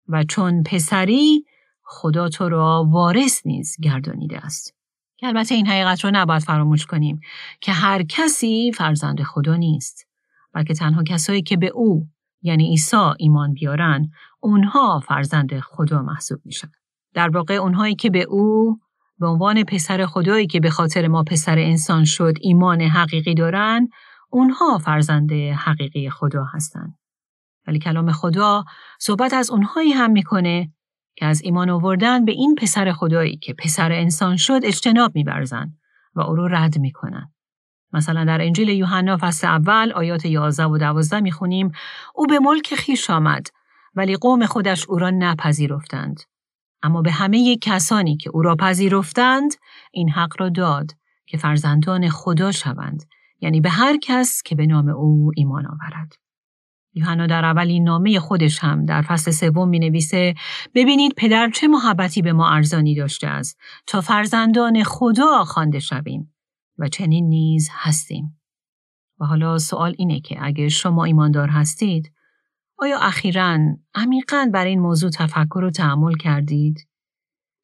و 0.08 0.24
چون 0.24 0.62
پسری 0.62 1.44
خدا 1.82 2.28
تو 2.28 2.48
را 2.48 2.86
وارث 2.88 3.46
نیز 3.46 3.76
گردانیده 3.82 4.38
است. 4.38 4.74
که 5.16 5.26
البته 5.26 5.54
این 5.54 5.66
حقیقت 5.66 6.04
رو 6.04 6.10
نباید 6.14 6.42
فراموش 6.42 6.86
کنیم 6.86 7.20
که 7.60 7.72
هر 7.72 8.02
کسی 8.02 8.72
فرزند 8.72 9.22
خدا 9.22 9.56
نیست 9.56 10.06
بلکه 10.52 10.74
تنها 10.74 11.02
کسایی 11.02 11.42
که 11.42 11.56
به 11.56 11.66
او 11.66 12.06
یعنی 12.42 12.68
عیسی 12.68 12.96
ایمان 13.18 13.54
بیارن 13.54 14.10
اونها 14.40 15.00
فرزند 15.00 15.60
خدا 15.60 16.02
محسوب 16.02 16.40
میشن. 16.44 16.68
در 17.14 17.28
واقع 17.28 17.54
اونهایی 17.54 17.94
که 17.94 18.10
به 18.10 18.22
او 18.22 18.78
به 19.18 19.26
عنوان 19.26 19.64
پسر 19.64 20.06
خدایی 20.06 20.46
که 20.46 20.60
به 20.60 20.70
خاطر 20.70 21.08
ما 21.08 21.22
پسر 21.22 21.58
انسان 21.58 22.04
شد 22.04 22.34
ایمان 22.40 22.80
حقیقی 22.80 23.34
دارن 23.34 23.88
اونها 24.30 24.78
فرزند 24.78 25.32
حقیقی 25.32 26.10
خدا 26.10 26.44
هستند. 26.54 26.98
ولی 27.66 27.78
کلام 27.78 28.12
خدا 28.12 28.64
صحبت 28.98 29.34
از 29.34 29.50
اونهایی 29.50 29.92
هم 29.92 30.10
می‌کنه 30.10 30.72
که 31.16 31.26
از 31.26 31.42
ایمان 31.42 31.70
آوردن 31.70 32.24
به 32.24 32.32
این 32.32 32.54
پسر 32.54 32.92
خدایی 32.92 33.36
که 33.36 33.54
پسر 33.54 33.92
انسان 33.92 34.36
شد 34.36 34.60
اجتناب 34.64 35.14
میبرزن 35.14 35.72
و 36.14 36.20
او 36.20 36.36
رو 36.36 36.48
رد 36.48 36.78
می‌کنن. 36.78 37.32
مثلا 37.92 38.24
در 38.24 38.40
انجیل 38.42 38.68
یوحنا 38.68 39.18
فصل 39.20 39.46
اول 39.46 39.92
آیات 39.92 40.24
11 40.26 40.64
و 40.64 40.78
12 40.78 41.20
می‌خونیم 41.20 41.72
او 42.14 42.26
به 42.26 42.38
ملک 42.38 42.74
خیش 42.74 43.10
آمد 43.10 43.46
ولی 43.98 44.16
قوم 44.16 44.46
خودش 44.46 44.88
او 44.88 44.98
را 44.98 45.10
نپذیرفتند. 45.10 46.20
اما 46.82 47.02
به 47.02 47.10
همه 47.10 47.56
کسانی 47.56 48.16
که 48.16 48.30
او 48.30 48.42
را 48.42 48.56
پذیرفتند 48.56 49.54
این 49.92 50.10
حق 50.10 50.32
را 50.40 50.48
داد 50.48 50.90
که 51.26 51.38
فرزندان 51.38 52.08
خدا 52.08 52.52
شوند 52.52 53.02
یعنی 53.40 53.60
به 53.60 53.70
هر 53.70 53.98
کس 54.02 54.42
که 54.42 54.54
به 54.54 54.66
نام 54.66 54.88
او 54.88 55.30
ایمان 55.36 55.66
آورد. 55.66 56.12
یوحنا 56.94 57.26
در 57.26 57.44
اولین 57.44 57.84
نامه 57.84 58.20
خودش 58.20 58.58
هم 58.58 58.84
در 58.84 59.02
فصل 59.02 59.30
سوم 59.30 59.68
می 59.68 59.78
نویسه 59.78 60.34
ببینید 60.74 61.12
پدر 61.16 61.50
چه 61.50 61.68
محبتی 61.68 62.22
به 62.22 62.32
ما 62.32 62.48
ارزانی 62.50 62.94
داشته 62.94 63.26
است 63.26 63.58
تا 63.86 64.00
فرزندان 64.00 64.82
خدا 64.82 65.44
خوانده 65.44 65.78
شویم 65.78 66.34
و 66.78 66.88
چنین 66.88 67.28
نیز 67.28 67.68
هستیم. 67.72 68.40
و 69.20 69.24
حالا 69.24 69.58
سوال 69.58 69.94
اینه 69.98 70.20
که 70.20 70.36
اگه 70.40 70.68
شما 70.68 71.04
ایماندار 71.04 71.48
هستید 71.48 72.12
آیا 72.80 72.98
اخیرا 72.98 73.58
عمیقا 73.94 74.50
بر 74.52 74.64
این 74.64 74.80
موضوع 74.80 75.10
تفکر 75.10 75.64
و 75.64 75.70
تحمل 75.70 76.16
کردید؟ 76.16 76.88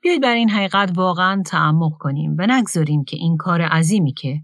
بیایید 0.01 0.23
بر 0.23 0.35
این 0.35 0.51
حقیقت 0.51 0.93
واقعا 0.95 1.43
تعمق 1.47 1.93
کنیم 1.99 2.37
و 2.39 2.47
نگذاریم 2.51 3.05
که 3.05 3.17
این 3.17 3.37
کار 3.37 3.63
عظیمی 3.63 4.13
که 4.13 4.41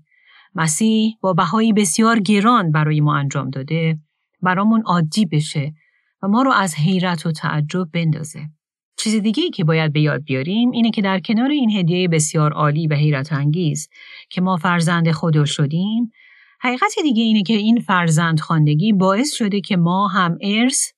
مسیح 0.55 1.15
با 1.21 1.33
بهایی 1.33 1.73
بسیار 1.73 2.21
گران 2.21 2.73
برای 2.73 3.01
ما 3.01 3.17
انجام 3.17 3.51
داده 3.51 3.99
برامون 4.43 4.83
عادی 4.83 5.27
بشه 5.27 5.75
و 6.23 6.29
ما 6.29 6.43
رو 6.43 6.53
از 6.53 6.75
حیرت 6.75 7.27
و 7.27 7.33
تعجب 7.33 7.89
بندازه. 7.93 8.49
چیز 8.97 9.15
دیگه 9.15 9.43
ای 9.43 9.51
که 9.51 9.65
باید 9.65 9.93
به 9.93 10.01
یاد 10.01 10.25
بیاریم 10.25 10.71
اینه 10.71 10.91
که 10.91 11.03
در 11.03 11.21
کنار 11.21 11.51
این 11.51 11.71
هدیه 11.71 12.09
بسیار 12.09 12.53
عالی 12.53 12.87
و 12.87 12.95
حیرت 12.95 13.33
انگیز 13.33 13.89
که 14.31 14.41
ما 14.41 14.57
فرزند 14.57 15.11
خدا 15.11 15.45
شدیم 15.45 16.13
حقیقت 16.63 16.95
دیگه 17.03 17.23
اینه 17.23 17.43
که 17.43 17.55
این 17.55 17.81
فرزند 17.81 18.41
خواندگی 18.41 18.93
باعث 18.93 19.35
شده 19.35 19.61
که 19.61 19.77
ما 19.77 20.09
هم 20.09 20.39
ارث 20.43 20.93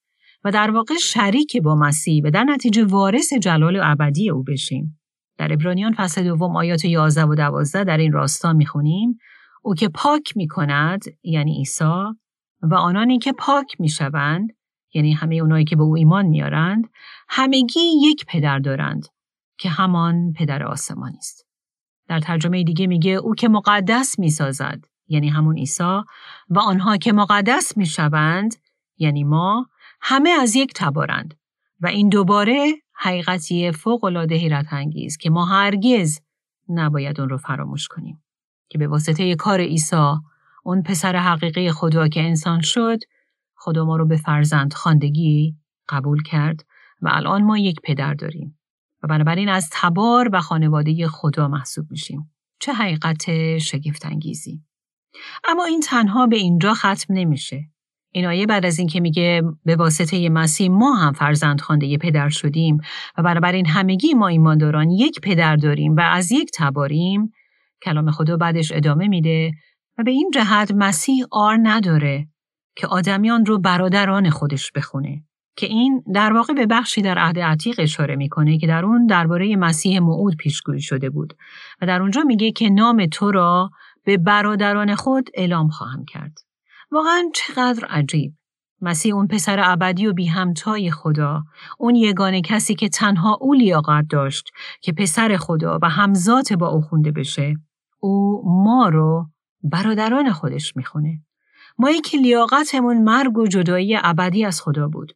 و 0.44 0.50
در 0.50 0.70
واقع 0.70 0.94
شریک 1.02 1.56
با 1.56 1.74
مسیح 1.74 2.22
و 2.24 2.30
در 2.30 2.44
نتیجه 2.44 2.84
وارث 2.84 3.32
جلال 3.32 3.80
ابدی 3.82 4.30
او 4.30 4.42
بشیم. 4.42 5.00
در 5.38 5.52
ابرانیان 5.52 5.92
فصل 5.92 6.24
دوم 6.24 6.56
آیات 6.56 6.84
11 6.84 7.24
و 7.24 7.34
12 7.34 7.84
در 7.84 7.96
این 7.96 8.12
راستا 8.12 8.52
می‌خونیم 8.52 9.18
او 9.62 9.74
که 9.74 9.88
پاک 9.88 10.36
می‌کند 10.36 11.04
یعنی 11.22 11.56
عیسی 11.56 12.14
و 12.62 12.74
آنانی 12.74 13.18
که 13.18 13.32
پاک 13.32 13.80
می‌شوند 13.80 14.52
یعنی 14.94 15.12
همه 15.12 15.36
اونایی 15.36 15.64
که 15.64 15.76
به 15.76 15.82
او 15.82 15.96
ایمان 15.96 16.26
میارند 16.26 16.84
همگی 17.28 17.80
یک 18.02 18.26
پدر 18.26 18.58
دارند 18.58 19.06
که 19.58 19.68
همان 19.68 20.32
پدر 20.32 20.62
آسمانی 20.62 21.16
است. 21.16 21.46
در 22.08 22.20
ترجمه 22.20 22.64
دیگه 22.64 22.86
میگه 22.86 23.10
او 23.10 23.34
که 23.34 23.48
مقدس 23.48 24.18
می‌سازد 24.18 24.91
یعنی 25.08 25.28
همون 25.28 25.56
عیسی 25.56 26.00
و 26.48 26.58
آنها 26.58 26.96
که 26.96 27.12
مقدس 27.12 27.76
می‌شوند 27.76 28.54
یعنی 28.98 29.24
ما 29.24 29.68
همه 30.00 30.30
از 30.30 30.56
یک 30.56 30.72
تبارند. 30.74 31.34
و 31.80 31.86
این 31.86 32.08
دوباره 32.08 32.74
حقیقتی 32.92 33.72
فوق 33.72 34.04
العاده 34.04 34.34
حیرت 34.34 34.72
انگیز 34.72 35.16
که 35.16 35.30
ما 35.30 35.44
هرگز 35.44 36.20
نباید 36.68 37.20
اون 37.20 37.28
رو 37.28 37.38
فراموش 37.38 37.88
کنیم. 37.88 38.22
که 38.68 38.78
به 38.78 38.88
واسطه 38.88 39.34
کار 39.34 39.60
عیسی 39.60 40.14
اون 40.64 40.82
پسر 40.82 41.16
حقیقی 41.16 41.70
خدا 41.70 42.08
که 42.08 42.22
انسان 42.22 42.60
شد 42.60 42.98
خدا 43.54 43.84
ما 43.84 43.96
رو 43.96 44.06
به 44.06 44.16
فرزند 44.16 44.74
خاندگی 44.74 45.56
قبول 45.88 46.22
کرد 46.22 46.64
و 47.02 47.08
الان 47.12 47.42
ما 47.42 47.58
یک 47.58 47.80
پدر 47.80 48.14
داریم. 48.14 48.58
و 49.02 49.06
بنابراین 49.06 49.48
از 49.48 49.68
تبار 49.72 50.28
و 50.32 50.40
خانواده 50.40 51.08
خدا 51.08 51.48
محسوب 51.48 51.90
میشیم. 51.90 52.30
چه 52.60 52.72
حقیقت 52.72 53.58
شگفت 53.58 54.06
انگیزی 54.06 54.62
اما 55.44 55.64
این 55.64 55.80
تنها 55.80 56.26
به 56.26 56.36
اینجا 56.36 56.74
ختم 56.74 57.14
نمیشه. 57.14 57.72
این 58.14 58.26
آیه 58.26 58.46
بعد 58.46 58.66
از 58.66 58.78
اینکه 58.78 59.00
میگه 59.00 59.42
به 59.64 59.76
واسطه 59.76 60.28
مسیح 60.28 60.70
ما 60.70 60.94
هم 60.94 61.12
فرزند 61.12 61.60
خانده 61.60 61.98
پدر 61.98 62.28
شدیم 62.28 62.78
و 63.18 63.22
بنابراین 63.22 63.66
همگی 63.66 64.14
ما 64.14 64.28
ایمانداران 64.28 64.90
یک 64.90 65.20
پدر 65.20 65.56
داریم 65.56 65.96
و 65.96 66.00
از 66.00 66.32
یک 66.32 66.50
تباریم 66.54 67.32
کلام 67.82 68.10
خدا 68.10 68.36
بعدش 68.36 68.72
ادامه 68.72 69.08
میده 69.08 69.52
و 69.98 70.02
به 70.02 70.10
این 70.10 70.30
جهت 70.34 70.72
مسیح 70.74 71.24
آر 71.30 71.58
نداره 71.62 72.28
که 72.76 72.86
آدمیان 72.86 73.46
رو 73.46 73.58
برادران 73.58 74.30
خودش 74.30 74.72
بخونه 74.72 75.24
که 75.56 75.66
این 75.66 76.02
در 76.14 76.32
واقع 76.32 76.54
به 76.54 76.66
بخشی 76.66 77.02
در 77.02 77.18
عهد 77.18 77.38
عتیق 77.38 77.76
اشاره 77.78 78.16
می‌کنه 78.16 78.58
که 78.58 78.66
در 78.66 78.84
اون 78.84 79.06
درباره 79.06 79.56
مسیح 79.56 79.98
موعود 79.98 80.36
پیشگویی 80.36 80.80
شده 80.80 81.10
بود 81.10 81.34
و 81.82 81.86
در 81.86 82.02
اونجا 82.02 82.22
میگه 82.22 82.52
که 82.52 82.70
نام 82.70 83.06
تو 83.06 83.30
را 83.30 83.70
به 84.04 84.16
برادران 84.16 84.94
خود 84.94 85.30
اعلام 85.34 85.68
خواهم 85.68 86.04
کرد. 86.04 86.38
واقعا 86.90 87.22
چقدر 87.34 87.84
عجیب. 87.84 88.34
مسیح 88.80 89.14
اون 89.14 89.26
پسر 89.26 89.60
ابدی 89.60 90.06
و 90.06 90.12
بی 90.12 90.26
همتای 90.26 90.90
خدا 90.90 91.42
اون 91.78 91.94
یگانه 91.94 92.40
کسی 92.40 92.74
که 92.74 92.88
تنها 92.88 93.38
او 93.40 93.54
لیاقت 93.54 94.04
داشت 94.10 94.50
که 94.80 94.92
پسر 94.92 95.36
خدا 95.36 95.78
و 95.82 95.88
همزات 95.88 96.52
با 96.52 96.68
او 96.68 96.80
خونده 96.80 97.10
بشه 97.12 97.56
او 98.00 98.42
ما 98.44 98.88
رو 98.88 99.26
برادران 99.62 100.32
خودش 100.32 100.76
می‌خونه. 100.76 101.20
مایی 101.78 102.00
که 102.00 102.18
لیاقتمون 102.18 103.02
مرگ 103.02 103.38
و 103.38 103.46
جدایی 103.46 103.98
ابدی 104.02 104.44
از 104.44 104.62
خدا 104.62 104.88
بود. 104.88 105.12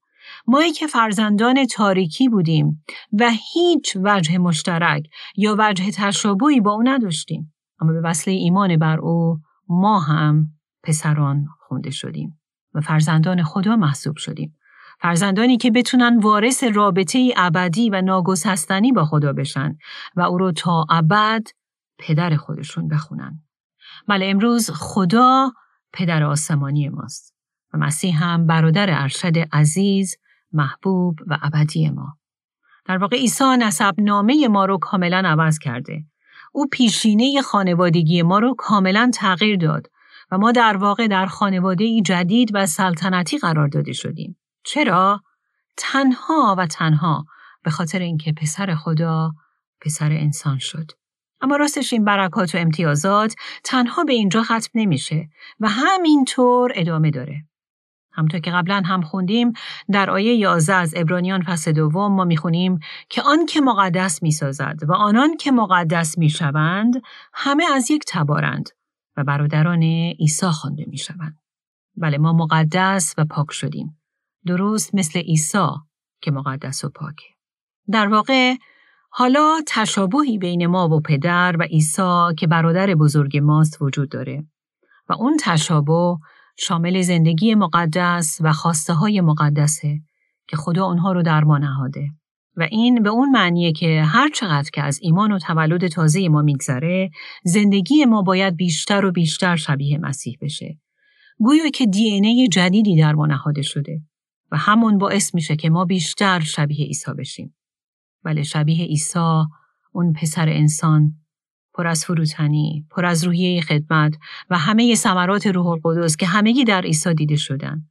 مایی 0.47 0.73
که 0.73 0.87
فرزندان 0.87 1.67
تاریکی 1.67 2.29
بودیم 2.29 2.85
و 3.13 3.31
هیچ 3.53 3.97
وجه 4.03 4.39
مشترک 4.39 5.03
یا 5.37 5.57
وجه 5.59 5.91
تشابهی 5.91 6.61
با 6.61 6.73
او 6.73 6.83
نداشتیم. 6.85 7.56
اما 7.81 7.93
به 7.93 8.01
وصله 8.01 8.35
ایمان 8.35 8.77
بر 8.77 8.99
او 8.99 9.41
ما 9.69 10.01
هم 10.01 10.47
پسران 10.83 11.47
خونده 11.59 11.91
شدیم 11.91 12.41
و 12.75 12.81
فرزندان 12.81 13.43
خدا 13.43 13.77
محسوب 13.77 14.17
شدیم. 14.17 14.57
فرزندانی 15.01 15.57
که 15.57 15.71
بتونن 15.71 16.19
وارث 16.19 16.65
رابطه 16.65 17.33
ابدی 17.37 17.91
و 17.91 18.03
ناگسستنی 18.03 18.93
با 18.93 19.05
خدا 19.05 19.33
بشن 19.33 19.77
و 20.17 20.21
او 20.21 20.39
رو 20.39 20.53
تا 20.53 20.87
ابد 20.91 21.47
پدر 21.99 22.37
خودشون 22.37 22.89
بخونن. 22.89 23.41
بله 24.09 24.27
امروز 24.27 24.71
خدا 24.71 25.53
پدر 25.93 26.23
آسمانی 26.23 26.89
ماست 26.89 27.35
و 27.75 27.79
مسیح 27.79 28.25
هم 28.25 28.47
برادر 28.47 29.03
ارشد 29.03 29.39
عزیز 29.53 30.17
محبوب 30.53 31.19
و 31.27 31.39
ابدی 31.43 31.91
ما. 31.91 32.19
در 32.85 32.99
واقع 32.99 33.17
عیسی 33.17 33.57
نسب 33.59 33.95
نامه 33.99 34.49
ما 34.49 34.65
رو 34.65 34.79
کاملا 34.79 35.23
عوض 35.27 35.59
کرده. 35.59 36.05
او 36.57 36.67
پیشینه 36.73 37.43
خانوادگی 37.43 38.23
ما 38.23 38.39
رو 38.39 38.55
کاملا 38.59 39.11
تغییر 39.15 39.57
داد 39.57 39.91
و 40.31 40.39
ما 40.39 40.53
در 40.53 40.77
واقع 40.77 41.09
در 41.09 41.27
خانواده 41.27 42.01
جدید 42.01 42.51
و 42.55 42.67
سلطنتی 42.67 43.39
قرار 43.39 43.69
داده 43.69 43.93
شدیم. 43.93 44.39
چرا؟ 44.65 45.23
تنها 45.77 46.55
و 46.59 46.67
تنها 46.67 47.27
به 47.65 47.71
خاطر 47.71 47.99
اینکه 47.99 48.33
پسر 48.33 48.75
خدا 48.75 49.33
پسر 49.81 50.13
انسان 50.13 50.59
شد. 50.59 50.91
اما 51.41 51.57
راستش 51.57 51.93
این 51.93 52.05
برکات 52.05 52.55
و 52.55 52.59
امتیازات 52.59 53.35
تنها 53.65 54.05
به 54.05 54.13
اینجا 54.13 54.43
ختم 54.43 54.71
نمیشه 54.75 55.29
و 55.61 55.69
همینطور 55.69 56.73
ادامه 56.75 57.11
داره. 57.11 57.45
همطور 58.17 58.41
که 58.41 58.51
قبلا 58.51 58.83
هم 58.87 59.03
خوندیم 59.03 59.53
در 59.93 60.11
آیه 60.11 60.35
11 60.35 60.75
از 60.75 60.95
ابرانیان 60.97 61.43
فصل 61.43 61.73
دوم 61.73 62.13
ما 62.13 62.25
می‌خونیم 62.25 62.79
که 63.09 63.23
آن 63.23 63.47
که 63.47 63.61
مقدس 63.61 64.23
می‌سازد 64.23 64.81
و 64.89 64.93
آنان 64.93 65.37
که 65.37 65.53
مقدس 65.53 66.19
می‌شوند 66.19 67.03
همه 67.35 67.65
از 67.75 67.91
یک 67.91 68.05
تبارند 68.09 68.69
و 69.17 69.25
برادران 69.25 69.83
عیسی 70.19 70.47
خوانده 70.47 70.85
می‌شوند. 70.89 71.39
بله 71.97 72.19
ما 72.19 72.33
مقدس 72.33 73.15
و 73.19 73.25
پاک 73.25 73.53
شدیم. 73.53 73.99
درست 74.47 74.95
مثل 74.95 75.19
عیسی 75.19 75.69
که 76.21 76.31
مقدس 76.31 76.85
و 76.85 76.89
پاکه. 76.89 77.27
در 77.91 78.09
واقع 78.09 78.55
حالا 79.11 79.61
تشابهی 79.67 80.39
بین 80.39 80.67
ما 80.67 80.89
و 80.89 81.01
پدر 81.01 81.57
و 81.59 81.63
عیسی 81.63 82.35
که 82.39 82.47
برادر 82.47 82.95
بزرگ 82.95 83.39
ماست 83.39 83.83
وجود 83.83 84.09
داره 84.09 84.45
و 85.09 85.13
اون 85.13 85.37
تشابه 85.41 86.17
شامل 86.59 87.03
زندگی 87.03 87.55
مقدس 87.55 88.39
و 88.41 88.53
خواسته 88.53 88.93
های 88.93 89.21
مقدسه 89.21 90.01
که 90.49 90.57
خدا 90.57 90.85
اونها 90.85 91.13
رو 91.13 91.23
در 91.23 91.45
ما 91.45 91.59
نهاده. 91.59 92.09
و 92.57 92.63
این 92.71 93.03
به 93.03 93.09
اون 93.09 93.31
معنیه 93.31 93.73
که 93.73 94.03
هر 94.03 94.29
چقدر 94.29 94.71
که 94.71 94.83
از 94.83 94.99
ایمان 95.03 95.33
و 95.33 95.39
تولد 95.39 95.87
تازه 95.87 96.29
ما 96.29 96.43
میگذره 96.43 97.11
زندگی 97.45 98.05
ما 98.05 98.23
باید 98.23 98.57
بیشتر 98.57 99.05
و 99.05 99.13
بیشتر 99.13 99.57
شبیه 99.57 99.99
مسیح 99.99 100.39
بشه. 100.41 100.79
گویا 101.39 101.69
که 101.69 101.87
دی 101.87 102.05
ای 102.05 102.49
جدیدی 102.49 102.97
در 102.97 103.13
ما 103.13 103.27
نهاده 103.27 103.63
شده 103.63 104.01
و 104.53 104.57
همون 104.57 104.99
باعث 104.99 105.35
میشه 105.35 105.57
که 105.57 105.71
ما 105.71 105.85
بیشتر 105.85 106.41
شبیه 106.41 106.87
عیسی 106.87 107.13
بشیم. 107.19 107.55
بله 108.25 108.43
شبیه 108.43 108.85
عیسی 108.85 109.45
اون 109.93 110.13
پسر 110.13 110.49
انسان 110.49 111.15
پر 111.77 111.87
از 111.87 112.05
فروتنی، 112.05 112.87
پر 112.91 113.07
از 113.07 113.25
روحیه 113.25 113.61
خدمت 113.61 114.15
و 114.51 114.59
همه 114.59 114.95
ثمرات 114.95 115.47
روح 115.47 115.67
القدس 115.67 116.17
که 116.17 116.27
همگی 116.27 116.65
در 116.65 116.83
عیسی 116.83 117.15
دیده 117.15 117.37
شدن. 117.37 117.83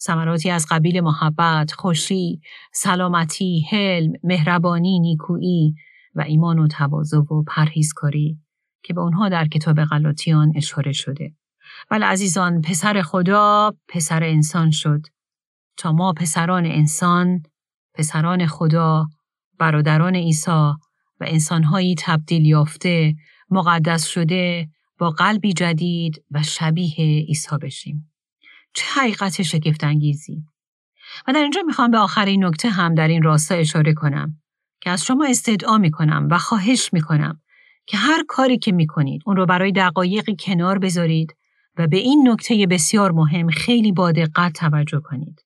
ثمراتی 0.00 0.50
از 0.50 0.66
قبیل 0.70 1.00
محبت، 1.00 1.72
خوشی، 1.72 2.40
سلامتی، 2.72 3.66
حلم، 3.70 4.12
مهربانی، 4.24 5.00
نیکویی 5.00 5.74
و 6.14 6.20
ایمان 6.20 6.58
و 6.58 6.66
تواضع 6.66 7.18
و 7.18 7.42
پرهیزکاری 7.42 8.38
که 8.82 8.94
به 8.94 9.00
اونها 9.00 9.28
در 9.28 9.48
کتاب 9.48 9.84
غلاطیان 9.84 10.52
اشاره 10.56 10.92
شده. 10.92 11.32
بله 11.90 12.06
عزیزان 12.06 12.60
پسر 12.60 13.02
خدا 13.02 13.74
پسر 13.88 14.24
انسان 14.24 14.70
شد. 14.70 15.00
تا 15.76 15.92
ما 15.92 16.12
پسران 16.12 16.66
انسان، 16.66 17.42
پسران 17.94 18.46
خدا، 18.46 19.06
برادران 19.58 20.16
عیسی 20.16 20.50
و 21.20 21.24
انسانهایی 21.26 21.94
تبدیل 21.98 22.46
یافته، 22.46 23.14
مقدس 23.50 24.06
شده، 24.06 24.68
با 24.98 25.10
قلبی 25.10 25.52
جدید 25.52 26.24
و 26.30 26.42
شبیه 26.42 27.24
عیسی 27.28 27.56
بشیم. 27.62 28.12
چه 28.74 28.84
حقیقت 29.00 29.42
شگفتانگیزی 29.42 30.44
و 31.28 31.32
در 31.32 31.42
اینجا 31.42 31.62
می‌خوام 31.66 31.90
به 31.90 31.98
آخرین 31.98 32.44
نکته 32.44 32.68
هم 32.68 32.94
در 32.94 33.08
این 33.08 33.22
راستا 33.22 33.54
اشاره 33.54 33.94
کنم 33.94 34.40
که 34.80 34.90
از 34.90 35.04
شما 35.04 35.26
استدعا 35.26 35.78
می‌کنم 35.78 36.28
و 36.30 36.38
خواهش 36.38 36.92
می‌کنم 36.92 37.40
که 37.86 37.96
هر 37.96 38.24
کاری 38.28 38.58
که 38.58 38.72
می‌کنید 38.72 39.22
اون 39.26 39.36
رو 39.36 39.46
برای 39.46 39.72
دقایقی 39.72 40.36
کنار 40.40 40.78
بذارید 40.78 41.36
و 41.76 41.86
به 41.86 41.96
این 41.96 42.28
نکته 42.28 42.66
بسیار 42.70 43.12
مهم 43.12 43.50
خیلی 43.50 43.92
با 43.92 44.12
دقت 44.12 44.52
توجه 44.52 45.00
کنید. 45.00 45.44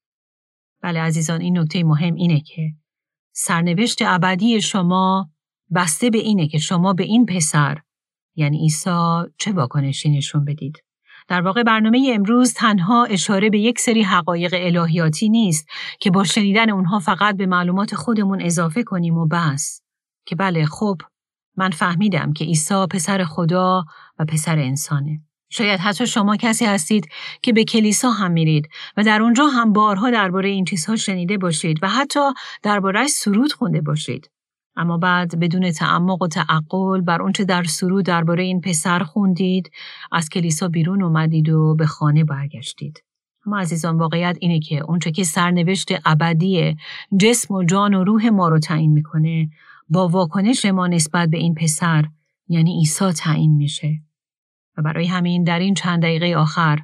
بله 0.82 1.00
عزیزان 1.00 1.40
این 1.40 1.58
نکته 1.58 1.84
مهم 1.84 2.14
اینه 2.14 2.40
که 2.40 2.72
سرنوشت 3.32 4.02
ابدی 4.02 4.60
شما 4.60 5.30
بسته 5.74 6.10
به 6.10 6.18
اینه 6.18 6.48
که 6.48 6.58
شما 6.58 6.92
به 6.92 7.04
این 7.04 7.26
پسر 7.26 7.78
یعنی 8.36 8.58
عیسی 8.58 9.22
چه 9.38 9.52
واکنشی 9.52 10.10
نشون 10.10 10.44
بدید. 10.44 10.82
در 11.28 11.40
واقع 11.40 11.62
برنامه 11.62 12.10
امروز 12.14 12.54
تنها 12.54 13.04
اشاره 13.04 13.50
به 13.50 13.58
یک 13.58 13.80
سری 13.80 14.02
حقایق 14.02 14.54
الهیاتی 14.58 15.28
نیست 15.28 15.68
که 16.00 16.10
با 16.10 16.24
شنیدن 16.24 16.70
اونها 16.70 16.98
فقط 16.98 17.36
به 17.36 17.46
معلومات 17.46 17.94
خودمون 17.94 18.42
اضافه 18.42 18.82
کنیم 18.82 19.18
و 19.18 19.26
بس. 19.26 19.82
که 20.26 20.36
بله 20.36 20.66
خب 20.66 20.96
من 21.56 21.70
فهمیدم 21.70 22.32
که 22.32 22.44
عیسی 22.44 22.86
پسر 22.90 23.24
خدا 23.24 23.84
و 24.18 24.24
پسر 24.24 24.58
انسانه. 24.58 25.20
شاید 25.50 25.80
حتی 25.80 26.06
شما 26.06 26.36
کسی 26.36 26.64
هستید 26.64 27.08
که 27.42 27.52
به 27.52 27.64
کلیسا 27.64 28.10
هم 28.10 28.30
میرید 28.32 28.68
و 28.96 29.02
در 29.02 29.22
اونجا 29.22 29.46
هم 29.46 29.72
بارها 29.72 30.10
درباره 30.10 30.48
این 30.48 30.64
چیزها 30.64 30.96
شنیده 30.96 31.38
باشید 31.38 31.78
و 31.82 31.88
حتی 31.88 32.20
درباره 32.62 33.06
سرود 33.06 33.52
خونده 33.52 33.80
باشید. 33.80 34.30
اما 34.76 34.98
بعد 34.98 35.40
بدون 35.40 35.70
تعمق 35.70 36.22
و 36.22 36.28
تعقل 36.28 37.00
بر 37.00 37.22
اونچه 37.22 37.44
در 37.44 37.62
سرود 37.64 38.04
درباره 38.04 38.42
این 38.42 38.60
پسر 38.60 38.98
خوندید 38.98 39.70
از 40.12 40.28
کلیسا 40.28 40.68
بیرون 40.68 41.02
اومدید 41.02 41.48
و 41.48 41.74
به 41.74 41.86
خانه 41.86 42.24
برگشتید. 42.24 43.02
اما 43.46 43.58
عزیزان 43.58 43.98
واقعیت 43.98 44.36
اینه 44.40 44.60
که 44.60 44.78
اونچه 44.78 45.10
که 45.10 45.24
سرنوشت 45.24 45.88
ابدی 46.04 46.76
جسم 47.20 47.54
و 47.54 47.64
جان 47.64 47.94
و 47.94 48.04
روح 48.04 48.28
ما 48.28 48.48
رو 48.48 48.58
تعیین 48.58 48.92
می‌کنه 48.92 49.48
با 49.88 50.08
واکنش 50.08 50.64
ما 50.64 50.86
نسبت 50.86 51.28
به 51.28 51.38
این 51.38 51.54
پسر 51.54 52.04
یعنی 52.48 52.78
عیسی 52.78 53.12
تعیین 53.12 53.56
میشه 53.56 54.02
و 54.78 54.82
برای 54.82 55.06
همین 55.06 55.44
در 55.44 55.58
این 55.58 55.74
چند 55.74 56.02
دقیقه 56.02 56.34
آخر 56.36 56.78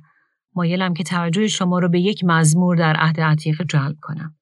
مایلم 0.54 0.94
که 0.94 1.04
توجه 1.04 1.48
شما 1.48 1.78
رو 1.78 1.88
به 1.88 2.00
یک 2.00 2.24
مزمور 2.24 2.76
در 2.76 2.96
عهد 2.96 3.20
عتیق 3.20 3.62
جلب 3.62 3.96
کنم 4.02 4.36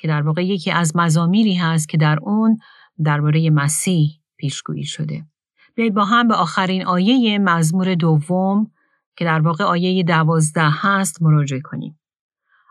که 0.00 0.08
در 0.08 0.22
واقع 0.22 0.46
یکی 0.46 0.70
از 0.70 0.96
مزامیری 0.96 1.54
هست 1.54 1.88
که 1.88 1.98
در 1.98 2.18
اون 2.22 2.58
درباره 3.04 3.50
مسیح 3.50 4.10
پیشگویی 4.36 4.84
شده. 4.84 5.26
بیایید 5.74 5.94
با 5.94 6.04
هم 6.04 6.28
به 6.28 6.34
آخرین 6.34 6.86
آیه 6.86 7.38
مزمور 7.38 7.94
دوم 7.94 8.70
که 9.16 9.24
در 9.24 9.40
واقع 9.40 9.64
آیه 9.64 10.02
دوازده 10.02 10.70
هست 10.70 11.22
مراجعه 11.22 11.60
کنیم. 11.60 12.00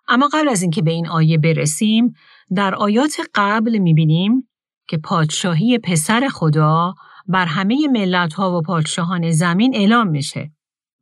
اما 0.08 0.30
قبل 0.34 0.50
از 0.50 0.62
اینکه 0.62 0.82
به 0.82 0.92
این 0.92 1.08
آیه 1.08 1.38
برسیم 1.38 2.13
در 2.56 2.76
آیات 2.76 3.18
قبل 3.36 3.78
می‌بینیم 3.78 4.50
که 4.88 4.98
پادشاهی 4.98 5.80
پسر 5.80 6.28
خدا 6.32 6.94
بر 7.28 7.46
همه 7.46 7.88
ملت 7.92 8.34
ها 8.34 8.58
و 8.58 8.62
پادشاهان 8.62 9.32
زمین 9.32 9.76
اعلام 9.76 10.08
میشه 10.08 10.52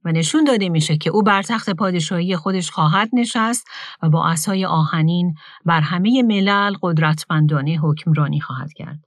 و 0.06 0.12
نشون 0.12 0.44
داده 0.44 0.70
میشه 0.70 0.98
که 0.98 1.10
او 1.10 1.24
بر 1.24 1.42
تخت 1.42 1.70
پادشاهی 1.70 2.36
خودش 2.36 2.72
خواهد 2.72 3.10
نشست 3.14 3.68
و 4.04 4.10
با 4.10 4.28
اسای 4.28 4.66
آهنین 4.66 5.36
بر 5.66 5.82
همه 5.82 6.24
ملل 6.24 6.76
قدرتمندانه 6.82 7.80
حکمرانی 7.82 8.42
خواهد 8.42 8.74
کرد. 8.74 9.05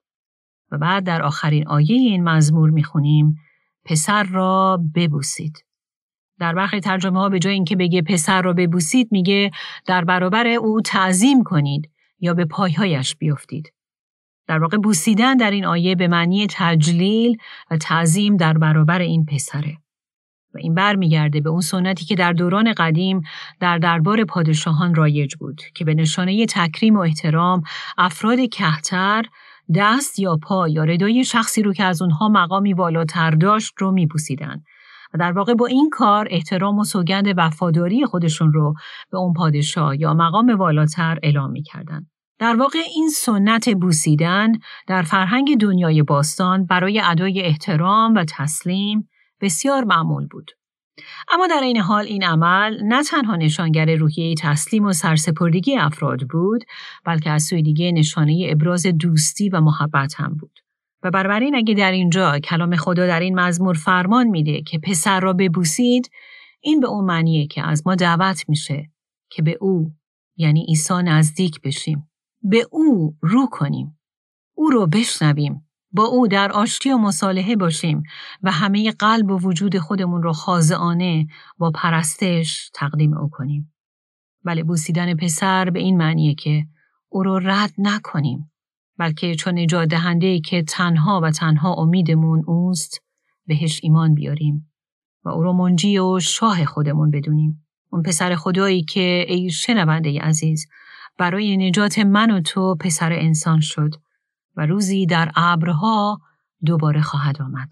و 0.71 0.79
بعد 0.79 1.05
در 1.05 1.23
آخرین 1.23 1.69
آیه 1.69 1.97
این 1.97 2.25
مزمور 2.25 2.71
می‌خونیم 2.71 3.37
پسر 3.85 4.23
را 4.23 4.81
ببوسید. 4.95 5.65
در 6.39 6.55
برخی 6.55 6.81
ترجمه 6.81 7.21
ها 7.21 7.29
به 7.29 7.39
جای 7.39 7.55
اینکه 7.55 7.77
بگه 7.77 8.03
پسر 8.03 8.43
را 8.43 8.53
ببوسید 8.53 9.09
میگه 9.11 9.51
در 9.87 10.05
برابر 10.05 10.47
او 10.47 10.81
تعظیم 10.81 11.43
کنید 11.43 11.91
یا 12.21 12.35
به 12.35 12.45
پایهایش 12.45 13.17
بیفتید. 13.17 13.73
در 14.47 14.59
واقع 14.59 14.77
بوسیدن 14.77 15.37
در 15.37 15.51
این 15.51 15.65
آیه 15.65 15.95
به 15.95 16.09
معنی 16.09 16.47
تجلیل 16.51 17.37
و 17.71 17.77
تعظیم 17.77 18.37
در 18.37 18.59
برابر 18.59 18.99
این 18.99 19.25
پسره. 19.25 19.77
و 20.55 20.59
این 20.59 20.75
برمیگرده 20.75 21.41
به 21.41 21.51
اون 21.51 21.61
سنتی 21.61 22.05
که 22.05 22.15
در 22.15 22.33
دوران 22.33 22.73
قدیم 22.73 23.21
در 23.61 23.79
دربار 23.79 24.25
پادشاهان 24.25 24.95
رایج 24.95 25.35
بود 25.37 25.63
که 25.75 25.85
به 25.85 25.95
نشانه 25.95 26.47
تکریم 26.47 26.97
و 26.97 27.01
احترام 27.01 27.63
افراد 27.99 28.39
کهتر 28.53 29.23
دست 29.75 30.19
یا 30.19 30.37
پا 30.43 30.69
یا 30.69 30.85
ردای 30.85 31.25
شخصی 31.25 31.63
رو 31.63 31.73
که 31.73 31.85
از 31.85 32.03
اونها 32.03 32.29
مقامی 32.29 32.75
بالاتر 32.75 33.31
داشت 33.31 33.75
رو 33.79 33.91
میبوسیدن 33.91 34.63
و 35.15 35.19
در 35.19 35.33
واقع 35.33 35.55
با 35.55 35.67
این 35.67 35.91
کار 35.91 36.29
احترام 36.31 36.79
و 36.79 36.85
سوگند 36.85 37.27
وفاداری 37.37 38.07
خودشون 38.07 38.53
رو 38.53 38.75
به 39.11 39.19
اون 39.19 39.33
پادشاه 39.33 40.01
یا 40.01 40.15
مقام 40.15 40.51
والاتر 40.51 41.19
اعلام 41.23 41.51
می‌کردن. 41.51 42.07
در 42.39 42.57
واقع 42.57 42.79
این 42.95 43.09
سنت 43.09 43.69
بوسیدن 43.69 44.53
در 44.87 45.03
فرهنگ 45.03 45.61
دنیای 45.61 46.03
باستان 46.03 46.67
برای 46.67 47.01
ادای 47.05 47.43
احترام 47.43 48.15
و 48.15 48.25
تسلیم 48.29 49.09
بسیار 49.41 49.85
معمول 49.85 50.27
بود. 50.27 50.51
اما 51.31 51.47
در 51.47 51.61
این 51.61 51.77
حال 51.77 52.05
این 52.05 52.25
عمل 52.25 52.83
نه 52.83 53.03
تنها 53.03 53.37
نشانگر 53.37 53.97
روحیه 53.97 54.35
تسلیم 54.39 54.85
و 54.85 54.93
سرسپردگی 54.93 55.77
افراد 55.77 56.21
بود 56.21 56.65
بلکه 57.05 57.31
از 57.31 57.43
سوی 57.43 57.63
دیگه 57.63 57.93
نشانه 57.93 58.47
ابراز 58.51 58.87
دوستی 58.87 59.49
و 59.49 59.61
محبت 59.61 60.15
هم 60.17 60.35
بود. 60.35 60.59
و 61.03 61.11
بنابراین 61.11 61.57
اگه 61.57 61.75
در 61.75 61.93
اینجا 61.93 62.39
کلام 62.39 62.77
خدا 62.77 63.07
در 63.07 63.21
این 63.21 63.41
مزمور 63.41 63.75
فرمان 63.75 64.27
میده 64.27 64.63
که 64.63 64.79
پسر 64.79 65.21
را 65.21 65.33
ببوسید 65.33 66.11
این 66.61 66.81
به 66.81 66.87
اون 66.87 67.05
معنیه 67.05 67.47
که 67.47 67.67
از 67.67 67.87
ما 67.87 67.95
دعوت 67.95 68.45
میشه 68.49 68.91
که 69.31 69.43
به 69.43 69.59
او 69.61 69.93
یعنی 70.37 70.65
عیسی 70.69 71.03
نزدیک 71.05 71.61
بشیم. 71.61 72.11
به 72.43 72.67
او 72.71 73.17
رو 73.21 73.47
کنیم. 73.51 73.99
او 74.55 74.71
رو 74.71 74.87
بشنویم. 74.87 75.68
با 75.93 76.05
او 76.05 76.29
در 76.29 76.53
آشتی 76.53 76.91
و 76.91 76.97
مصالحه 76.97 77.57
باشیم 77.57 78.03
و 78.43 78.51
همه 78.51 78.93
قلب 78.93 79.31
و 79.31 79.39
وجود 79.39 79.79
خودمون 79.79 80.23
رو 80.23 80.33
خاضعانه 80.33 81.27
با 81.59 81.71
پرستش 81.71 82.71
تقدیم 82.75 83.17
او 83.17 83.29
کنیم. 83.31 83.73
بله 84.45 84.63
بوسیدن 84.63 85.15
پسر 85.15 85.71
به 85.71 85.79
این 85.79 85.97
معنیه 85.97 86.35
که 86.35 86.67
او 87.09 87.23
رو 87.23 87.39
رد 87.39 87.73
نکنیم 87.79 88.51
بلکه 88.99 89.35
چون 89.35 89.59
نجات 89.59 89.89
دهنده 89.89 90.41
که 90.41 90.63
تنها 90.63 91.21
و 91.21 91.31
تنها 91.31 91.75
امیدمون 91.75 92.45
اوست 92.47 93.03
بهش 93.47 93.81
ایمان 93.83 94.15
بیاریم 94.15 94.71
و 95.25 95.29
او 95.29 95.43
رو 95.43 95.53
منجی 95.53 95.99
و 95.99 96.21
شاه 96.21 96.65
خودمون 96.65 97.11
بدونیم. 97.11 97.67
اون 97.93 98.03
پسر 98.03 98.35
خدایی 98.35 98.83
که 98.83 99.25
ای 99.29 99.51
شنونده 99.51 100.21
عزیز 100.21 100.67
برای 101.19 101.57
نجات 101.57 101.99
من 101.99 102.31
و 102.31 102.41
تو 102.41 102.77
پسر 102.81 103.13
انسان 103.13 103.61
شد 103.61 103.95
و 104.59 104.67
روزی 104.67 105.07
در 105.07 105.33
ابرها 105.37 106.21
دوباره 106.65 107.03
خواهد 107.03 107.43
آمد. 107.43 107.69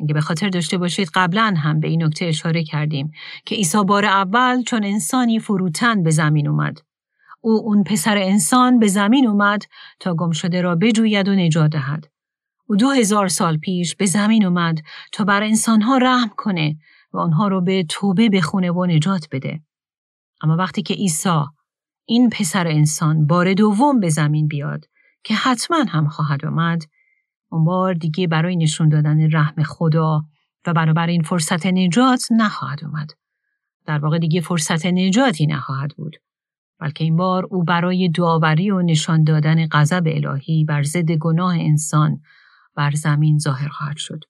اگه 0.00 0.14
به 0.14 0.20
خاطر 0.20 0.48
داشته 0.48 0.78
باشید 0.78 1.08
قبلا 1.14 1.54
هم 1.56 1.80
به 1.80 1.88
این 1.88 2.02
نکته 2.02 2.24
اشاره 2.24 2.64
کردیم 2.64 3.10
که 3.46 3.54
عیسی 3.54 3.84
بار 3.84 4.04
اول 4.04 4.62
چون 4.62 4.84
انسانی 4.84 5.38
فروتن 5.38 6.02
به 6.02 6.10
زمین 6.10 6.48
اومد. 6.48 6.78
او 7.40 7.62
اون 7.64 7.84
پسر 7.84 8.18
انسان 8.18 8.78
به 8.78 8.88
زمین 8.88 9.26
اومد 9.26 9.62
تا 10.00 10.14
گم 10.14 10.30
شده 10.30 10.62
را 10.62 10.76
بجوید 10.76 11.28
و 11.28 11.34
نجات 11.34 11.70
دهد. 11.70 12.06
او 12.66 12.76
دو 12.76 12.90
هزار 12.90 13.28
سال 13.28 13.58
پیش 13.58 13.96
به 13.96 14.06
زمین 14.06 14.44
اومد 14.44 14.78
تا 15.12 15.24
بر 15.24 15.42
انسانها 15.42 15.96
رحم 15.96 16.30
کنه 16.36 16.76
و 17.12 17.18
آنها 17.18 17.48
رو 17.48 17.60
به 17.60 17.84
توبه 17.88 18.28
بخونه 18.28 18.70
و 18.70 18.86
نجات 18.86 19.28
بده. 19.32 19.60
اما 20.42 20.56
وقتی 20.56 20.82
که 20.82 20.94
عیسی 20.94 21.44
این 22.04 22.30
پسر 22.30 22.66
انسان 22.66 23.26
بار 23.26 23.54
دوم 23.54 24.00
به 24.00 24.08
زمین 24.08 24.48
بیاد 24.48 24.89
که 25.24 25.34
حتما 25.34 25.84
هم 25.88 26.08
خواهد 26.08 26.44
آمد 26.44 26.82
اون 27.50 27.64
بار 27.64 27.94
دیگه 27.94 28.26
برای 28.26 28.56
نشون 28.56 28.88
دادن 28.88 29.30
رحم 29.30 29.62
خدا 29.62 30.24
و 30.66 30.98
این 31.08 31.22
فرصت 31.22 31.66
نجات 31.66 32.24
نخواهد 32.30 32.84
آمد. 32.84 33.10
در 33.86 33.98
واقع 33.98 34.18
دیگه 34.18 34.40
فرصت 34.40 34.86
نجاتی 34.86 35.46
نخواهد 35.46 35.90
بود. 35.96 36.16
بلکه 36.80 37.04
این 37.04 37.16
بار 37.16 37.46
او 37.50 37.64
برای 37.64 38.08
داوری 38.08 38.70
و 38.70 38.82
نشان 38.82 39.24
دادن 39.24 39.66
غضب 39.66 40.02
الهی 40.06 40.64
بر 40.64 40.82
ضد 40.82 41.12
گناه 41.12 41.54
انسان 41.54 42.20
بر 42.74 42.90
زمین 42.90 43.38
ظاهر 43.38 43.68
خواهد 43.68 43.96
شد. 43.96 44.24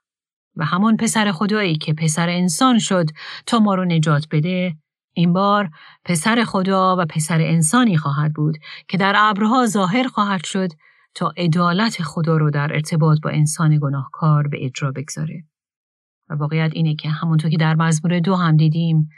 و 0.56 0.64
همان 0.64 0.96
پسر 0.96 1.32
خدایی 1.32 1.76
که 1.76 1.94
پسر 1.94 2.28
انسان 2.28 2.78
شد 2.78 3.06
تا 3.46 3.58
ما 3.58 3.74
رو 3.74 3.84
نجات 3.84 4.26
بده 4.30 4.76
این 5.20 5.32
بار 5.32 5.70
پسر 6.04 6.44
خدا 6.44 6.96
و 6.98 7.04
پسر 7.04 7.40
انسانی 7.40 7.96
خواهد 7.96 8.32
بود 8.32 8.56
که 8.88 8.96
در 8.98 9.14
ابرها 9.16 9.66
ظاهر 9.66 10.08
خواهد 10.08 10.44
شد 10.44 10.68
تا 11.14 11.32
عدالت 11.36 12.02
خدا 12.02 12.36
رو 12.36 12.50
در 12.50 12.72
ارتباط 12.72 13.18
با 13.22 13.30
انسان 13.30 13.78
گناهکار 13.78 14.48
به 14.48 14.64
اجرا 14.64 14.92
بگذاره. 14.92 15.44
و 16.28 16.34
واقعیت 16.34 16.70
اینه 16.74 16.94
که 16.94 17.08
همونطور 17.08 17.50
که 17.50 17.56
در 17.56 17.74
مزمور 17.74 18.20
دو 18.20 18.36
هم 18.36 18.56
دیدیم 18.56 19.08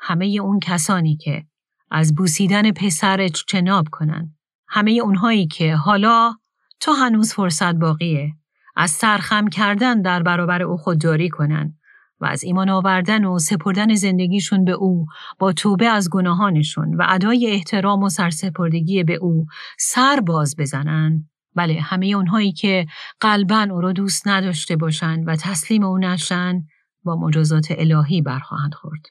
همه 0.00 0.26
اون 0.42 0.60
کسانی 0.60 1.16
که 1.16 1.44
از 1.90 2.14
بوسیدن 2.14 2.72
پسر 2.72 3.20
اجتناب 3.20 3.86
کنن. 3.90 4.34
همه 4.68 4.90
اونهایی 4.90 5.46
که 5.46 5.76
حالا 5.76 6.34
تا 6.80 6.92
هنوز 6.92 7.32
فرصت 7.32 7.74
باقیه 7.74 8.32
از 8.76 8.90
سرخم 8.90 9.48
کردن 9.48 10.02
در 10.02 10.22
برابر 10.22 10.62
او 10.62 10.76
خودداری 10.76 11.28
کنن 11.28 11.79
و 12.20 12.26
از 12.26 12.44
ایمان 12.44 12.70
آوردن 12.70 13.24
و 13.24 13.38
سپردن 13.38 13.94
زندگیشون 13.94 14.64
به 14.64 14.72
او 14.72 15.06
با 15.38 15.52
توبه 15.52 15.86
از 15.86 16.10
گناهانشون 16.10 16.94
و 16.94 17.06
ادای 17.08 17.46
احترام 17.50 18.02
و 18.02 18.08
سرسپردگی 18.08 19.04
به 19.04 19.14
او 19.14 19.46
سر 19.78 20.20
باز 20.20 20.56
بزنن. 20.58 21.28
بله 21.54 21.80
همه 21.80 22.06
اونهایی 22.06 22.52
که 22.52 22.86
قلبا 23.20 23.66
او 23.70 23.80
را 23.80 23.92
دوست 23.92 24.28
نداشته 24.28 24.76
باشند 24.76 25.28
و 25.28 25.36
تسلیم 25.36 25.84
او 25.84 25.98
نشن 25.98 26.62
با 27.04 27.16
مجازات 27.16 27.66
الهی 27.70 28.22
برخواهند 28.22 28.74
خورد. 28.74 29.06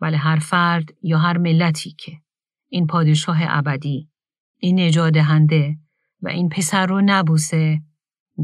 بله 0.00 0.16
هر 0.16 0.38
فرد 0.38 0.84
یا 1.02 1.18
هر 1.18 1.38
ملتی 1.38 1.94
که 1.98 2.12
این 2.68 2.86
پادشاه 2.86 3.38
ابدی 3.40 4.08
این 4.58 4.80
نجادهنده 4.80 5.76
و 6.22 6.28
این 6.28 6.48
پسر 6.48 6.86
رو 6.86 7.00
نبوسه 7.04 7.80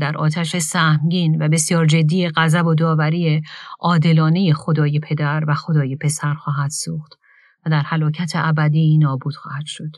در 0.01 0.17
آتش 0.17 0.57
سهمگین 0.57 1.43
و 1.43 1.49
بسیار 1.49 1.87
جدی 1.87 2.29
غضب 2.29 2.67
و 2.67 2.75
داوری 2.75 3.43
عادلانه 3.81 4.53
خدای 4.53 5.01
پدر 5.01 5.45
و 5.49 5.55
خدای 5.55 5.97
پسر 5.97 6.35
خواهد 6.35 6.71
سوخت 6.71 7.19
و 7.67 7.71
در 7.71 7.83
حلاکت 7.83 8.33
ابدی 8.35 8.99
نابود 8.99 9.35
خواهد 9.35 9.67
شد. 9.67 9.97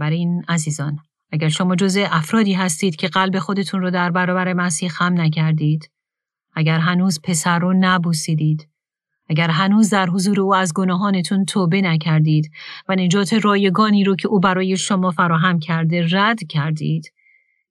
این 0.00 0.44
عزیزان 0.48 0.98
اگر 1.32 1.48
شما 1.48 1.76
جزء 1.76 2.06
افرادی 2.10 2.52
هستید 2.52 2.96
که 2.96 3.08
قلب 3.08 3.38
خودتون 3.38 3.80
رو 3.80 3.90
در 3.90 4.10
برابر 4.10 4.52
مسیح 4.52 4.88
خم 4.88 5.20
نکردید 5.20 5.90
اگر 6.54 6.78
هنوز 6.78 7.20
پسر 7.24 7.58
رو 7.58 7.74
نبوسیدید 7.80 8.68
اگر 9.30 9.50
هنوز 9.50 9.90
در 9.90 10.06
حضور 10.06 10.40
او 10.40 10.54
از 10.54 10.74
گناهانتون 10.74 11.44
توبه 11.44 11.80
نکردید 11.80 12.50
و 12.88 12.94
نجات 12.94 13.32
رایگانی 13.32 14.04
رو 14.04 14.16
که 14.16 14.28
او 14.28 14.40
برای 14.40 14.76
شما 14.76 15.10
فراهم 15.10 15.58
کرده 15.58 16.06
رد 16.10 16.38
کردید 16.48 17.12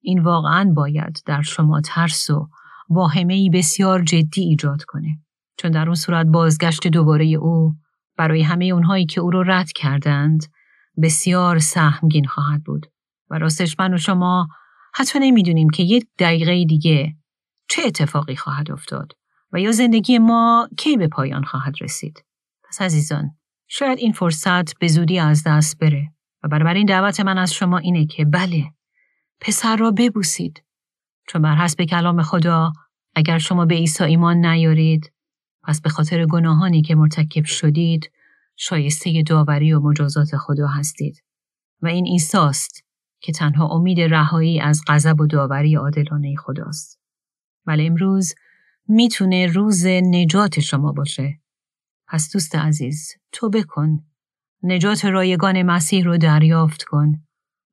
این 0.00 0.22
واقعا 0.22 0.72
باید 0.76 1.22
در 1.26 1.42
شما 1.42 1.80
ترس 1.80 2.30
و 2.30 2.48
واهمه 2.90 3.50
بسیار 3.50 4.02
جدی 4.02 4.42
ایجاد 4.42 4.84
کنه. 4.84 5.18
چون 5.56 5.70
در 5.70 5.86
اون 5.86 5.94
صورت 5.94 6.26
بازگشت 6.26 6.86
دوباره 6.86 7.24
او 7.24 7.74
برای 8.16 8.42
همه 8.42 8.64
اونهایی 8.64 9.06
که 9.06 9.20
او 9.20 9.30
رو 9.30 9.42
رد 9.42 9.72
کردند 9.72 10.44
بسیار 11.02 11.58
سهمگین 11.58 12.24
خواهد 12.24 12.64
بود. 12.64 12.86
و 13.30 13.38
راستش 13.38 13.76
من 13.78 13.94
و 13.94 13.98
شما 13.98 14.48
حتی 14.94 15.18
نمی‌دونیم 15.18 15.70
که 15.70 15.82
یک 15.82 16.06
دقیقه 16.18 16.64
دیگه 16.64 17.16
چه 17.68 17.82
اتفاقی 17.86 18.36
خواهد 18.36 18.70
افتاد 18.70 19.12
و 19.52 19.60
یا 19.60 19.72
زندگی 19.72 20.18
ما 20.18 20.68
کی 20.78 20.96
به 20.96 21.08
پایان 21.08 21.44
خواهد 21.44 21.74
رسید. 21.80 22.24
پس 22.68 22.82
عزیزان 22.82 23.30
شاید 23.68 23.98
این 23.98 24.12
فرصت 24.12 24.78
به 24.78 24.88
زودی 24.88 25.18
از 25.18 25.42
دست 25.46 25.78
بره. 25.78 26.12
و 26.42 26.48
برابر 26.48 26.74
این 26.74 26.86
دعوت 26.86 27.20
من 27.20 27.38
از 27.38 27.54
شما 27.54 27.78
اینه 27.78 28.06
که 28.06 28.24
بله 28.24 28.64
پسر 29.40 29.76
را 29.76 29.90
ببوسید 29.90 30.64
چون 31.28 31.42
بر 31.42 31.54
حسب 31.54 31.84
کلام 31.84 32.22
خدا 32.22 32.72
اگر 33.14 33.38
شما 33.38 33.64
به 33.64 33.74
عیسی 33.74 34.04
ایمان 34.04 34.46
نیارید 34.46 35.12
پس 35.62 35.80
به 35.80 35.90
خاطر 35.90 36.26
گناهانی 36.26 36.82
که 36.82 36.94
مرتکب 36.94 37.44
شدید 37.44 38.10
شایسته 38.56 39.22
داوری 39.26 39.72
و 39.72 39.80
مجازات 39.80 40.36
خدا 40.36 40.66
هستید 40.66 41.22
و 41.82 41.86
این 41.86 42.06
عیسی 42.06 42.82
که 43.20 43.32
تنها 43.32 43.68
امید 43.68 44.00
رهایی 44.00 44.60
از 44.60 44.82
غضب 44.86 45.20
و 45.20 45.26
داوری 45.26 45.74
عادلانه 45.74 46.36
خداست. 46.36 47.00
ولی 47.66 47.86
امروز 47.86 48.34
می‌تونه 48.88 49.46
روز 49.46 49.86
نجات 49.86 50.60
شما 50.60 50.92
باشه. 50.92 51.40
پس 52.08 52.32
دوست 52.32 52.54
عزیز 52.54 53.12
تو 53.32 53.50
بکن. 53.50 53.98
نجات 54.62 55.04
رایگان 55.04 55.62
مسیح 55.62 56.04
رو 56.04 56.18
دریافت 56.18 56.82
کن 56.82 57.27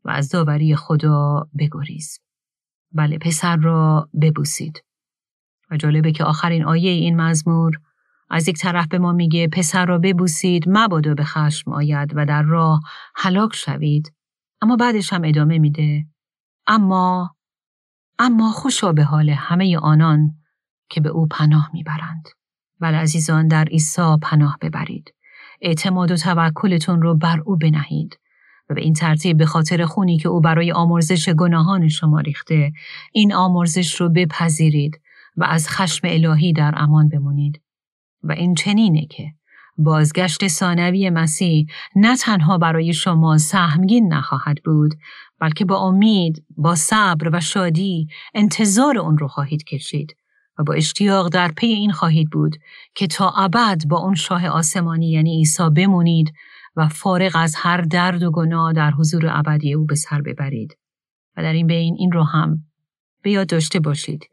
و 0.06 0.10
از 0.10 0.30
داوری 0.30 0.76
خدا 0.76 1.50
بگریز. 1.60 2.20
بله 2.92 3.18
پسر 3.18 3.56
را 3.56 4.10
ببوسید. 4.22 4.84
و 5.72 5.78
جالبه 5.78 6.12
که 6.12 6.24
آخرین 6.24 6.66
آیه 6.66 6.92
این 6.92 7.22
مزمور 7.22 7.80
از 8.30 8.48
یک 8.48 8.58
طرف 8.58 8.88
به 8.88 9.00
ما 9.00 9.12
میگه 9.12 9.48
پسر 9.48 9.86
را 9.86 9.98
ببوسید 9.98 10.64
مبادا 10.68 11.14
به 11.14 11.24
خشم 11.24 11.72
آید 11.72 12.12
و 12.16 12.26
در 12.26 12.42
راه 12.42 12.80
هلاک 13.16 13.56
شوید 13.56 14.14
اما 14.62 14.76
بعدش 14.76 15.14
هم 15.14 15.22
ادامه 15.24 15.60
میده 15.60 16.06
اما 16.68 17.36
اما 18.20 18.52
خوشا 18.52 18.92
به 18.92 19.04
حال 19.04 19.30
همه 19.30 19.78
آنان 19.78 20.36
که 20.90 21.02
به 21.02 21.10
او 21.10 21.28
پناه 21.28 21.70
می‌برند 21.74 22.28
ولی 22.80 22.98
عزیزان 22.98 23.48
در 23.48 23.66
عیسی 23.66 24.18
پناه 24.22 24.58
ببرید 24.62 25.14
اعتماد 25.62 26.12
و 26.12 26.16
توکلتون 26.16 27.02
رو 27.02 27.16
بر 27.16 27.40
او 27.46 27.58
بنهید 27.58 28.20
و 28.70 28.74
به 28.74 28.82
این 28.82 28.94
ترتیب 28.94 29.38
به 29.38 29.46
خاطر 29.46 29.86
خونی 29.86 30.18
که 30.18 30.30
او 30.30 30.42
برای 30.42 30.72
آمرزش 30.72 31.30
گناهان 31.30 31.88
شما 31.88 32.20
ریخته 32.20 32.72
این 33.14 33.34
آمرزش 33.34 33.96
رو 33.96 34.10
بپذیرید 34.10 35.02
و 35.38 35.44
از 35.44 35.70
خشم 35.70 36.08
الهی 36.08 36.54
در 36.54 36.74
امان 36.78 37.10
بمونید. 37.10 37.62
و 38.24 38.32
این 38.32 38.56
چنینه 38.56 39.06
که 39.06 39.34
بازگشت 39.78 40.48
ثانوی 40.48 41.10
مسیح 41.10 41.66
نه 41.96 42.18
تنها 42.18 42.58
برای 42.58 42.94
شما 42.94 43.38
سهمگین 43.38 44.14
نخواهد 44.14 44.64
بود 44.66 44.94
بلکه 45.40 45.66
با 45.66 45.78
امید 45.78 46.46
با 46.58 46.76
صبر 46.76 47.30
و 47.34 47.40
شادی 47.42 48.08
انتظار 48.34 48.98
اون 48.98 49.18
رو 49.18 49.28
خواهید 49.28 49.64
کشید 49.64 50.16
و 50.60 50.64
با 50.64 50.74
اشتیاق 50.74 51.30
در 51.30 51.52
پی 51.52 51.68
این 51.68 51.92
خواهید 51.92 52.30
بود 52.30 52.56
که 52.96 53.08
تا 53.08 53.30
ابد 53.30 53.82
با 53.88 53.98
اون 53.98 54.16
شاه 54.16 54.48
آسمانی 54.48 55.12
یعنی 55.12 55.38
عیسی 55.38 55.70
بمونید 55.76 56.34
و 56.76 56.88
فارغ 56.88 57.32
از 57.36 57.56
هر 57.58 57.82
درد 57.82 58.24
و 58.24 58.32
گناه 58.32 58.74
در 58.74 58.92
حضور 58.92 59.28
ابدی 59.30 59.74
او 59.74 59.86
به 59.86 59.96
سر 59.96 60.22
ببرید. 60.22 60.78
و 61.38 61.42
در 61.42 61.54
این 61.54 61.68
بین 61.68 61.96
این 62.00 62.12
رو 62.12 62.24
هم 62.24 62.58
به 63.22 63.32
یاد 63.32 63.48
داشته 63.48 63.80
باشید 63.80 64.30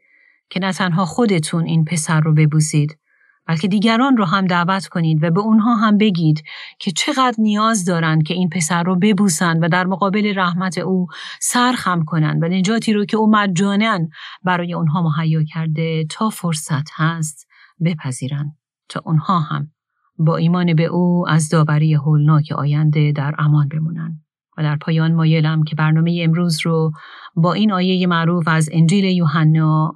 که 0.49 0.59
نه 0.59 0.73
تنها 0.73 1.05
خودتون 1.05 1.65
این 1.65 1.85
پسر 1.85 2.19
رو 2.19 2.33
ببوسید 2.33 2.97
بلکه 3.45 3.67
دیگران 3.67 4.17
رو 4.17 4.25
هم 4.25 4.45
دعوت 4.45 4.87
کنید 4.87 5.23
و 5.23 5.31
به 5.31 5.39
اونها 5.39 5.75
هم 5.75 5.97
بگید 5.97 6.43
که 6.79 6.91
چقدر 6.91 7.35
نیاز 7.37 7.85
دارند 7.85 8.23
که 8.23 8.33
این 8.33 8.49
پسر 8.49 8.83
رو 8.83 8.95
ببوسند 8.95 9.63
و 9.63 9.67
در 9.67 9.85
مقابل 9.85 10.33
رحمت 10.35 10.77
او 10.77 11.07
سر 11.41 11.73
خم 11.77 12.03
کنند 12.03 12.43
و 12.43 12.47
نجاتی 12.47 12.93
رو 12.93 13.05
که 13.05 13.17
او 13.17 13.31
مجانا 13.31 13.99
برای 14.43 14.73
اونها 14.73 15.01
مهیا 15.01 15.43
کرده 15.43 16.05
تا 16.09 16.29
فرصت 16.29 16.87
هست 16.93 17.47
بپذیرند 17.85 18.57
تا 18.89 19.01
اونها 19.05 19.39
هم 19.39 19.72
با 20.17 20.37
ایمان 20.37 20.73
به 20.73 20.83
او 20.83 21.25
از 21.29 21.49
داوری 21.49 21.93
هولناک 21.93 22.51
آینده 22.51 23.11
در 23.11 23.35
امان 23.37 23.67
بمونند 23.67 24.23
و 24.57 24.63
در 24.63 24.75
پایان 24.75 25.13
مایلم 25.13 25.63
که 25.63 25.75
برنامه 25.75 26.21
امروز 26.23 26.59
رو 26.65 26.91
با 27.35 27.53
این 27.53 27.71
آیه 27.71 28.07
معروف 28.07 28.47
از 28.47 28.69
انجیل 28.71 29.03
یوحنا 29.03 29.93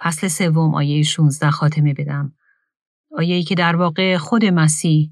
فصل 0.00 0.28
سوم 0.28 0.74
آیه 0.74 1.02
16 1.02 1.50
خاتمه 1.50 1.94
بدم. 1.94 2.32
آیه 3.16 3.42
که 3.42 3.54
در 3.54 3.76
واقع 3.76 4.16
خود 4.16 4.44
مسیح 4.44 5.10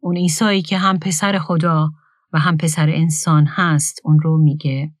اون 0.00 0.16
عیسایی 0.16 0.62
که 0.62 0.78
هم 0.78 0.98
پسر 0.98 1.38
خدا 1.38 1.90
و 2.32 2.38
هم 2.38 2.56
پسر 2.56 2.88
انسان 2.88 3.46
هست 3.46 4.00
اون 4.04 4.20
رو 4.20 4.38
میگه. 4.38 4.92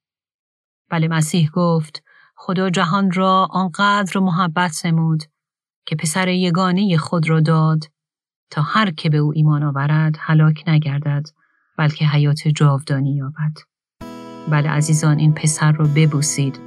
بله 0.90 1.08
مسیح 1.08 1.50
گفت 1.54 2.02
خدا 2.36 2.70
جهان 2.70 3.10
را 3.10 3.48
آنقدر 3.50 4.20
محبت 4.20 4.86
نمود 4.86 5.22
که 5.86 5.96
پسر 5.96 6.28
یگانه 6.28 6.96
خود 6.96 7.30
را 7.30 7.40
داد 7.40 7.84
تا 8.54 8.62
هر 8.62 8.90
که 8.90 9.10
به 9.10 9.18
او 9.18 9.32
ایمان 9.34 9.62
آورد 9.62 10.16
هلاک 10.18 10.64
نگردد 10.66 11.26
بلکه 11.78 12.04
حیات 12.04 12.48
جاودانی 12.48 13.16
یابد. 13.16 13.58
بله 14.48 14.70
عزیزان 14.70 15.18
این 15.18 15.32
پسر 15.32 15.72
رو 15.72 15.86
ببوسید 15.96 16.58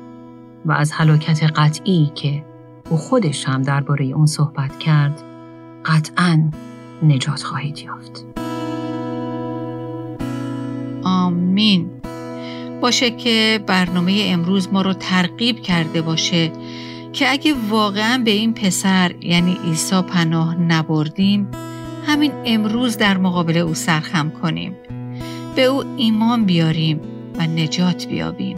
و 0.66 0.72
از 0.72 0.92
هلاکت 0.92 1.44
قطعی 1.44 2.12
که 2.16 2.46
او 2.90 2.98
خودش 2.98 3.46
هم 3.46 3.62
درباره 3.62 4.06
اون 4.06 4.26
صحبت 4.26 4.80
کرد 4.80 5.22
قطعا 5.86 6.52
نجات 7.04 7.44
خواهید 7.44 7.80
یافت. 7.80 8.26
آمین. 11.04 11.90
باشه 12.82 13.12
که 13.12 13.64
برنامه 13.68 14.24
امروز 14.26 14.74
ما 14.74 14.82
رو 14.82 14.94
ترغیب 14.94 15.62
کرده 15.62 16.02
باشه 16.02 16.52
که 17.14 17.32
اگه 17.32 17.54
واقعا 17.70 18.22
به 18.26 18.32
این 18.32 18.54
پسر 18.54 19.16
یعنی 19.22 19.58
عیسی 19.66 20.02
پناه 20.02 20.56
نبردیم 20.56 21.48
همین 22.08 22.32
امروز 22.46 22.98
در 22.98 23.18
مقابل 23.18 23.58
او 23.58 23.74
سرخم 23.74 24.30
کنیم 24.30 24.76
به 25.56 25.64
او 25.64 25.84
ایمان 25.98 26.46
بیاریم 26.46 27.00
و 27.40 27.48
نجات 27.48 28.08
بیابیم 28.08 28.58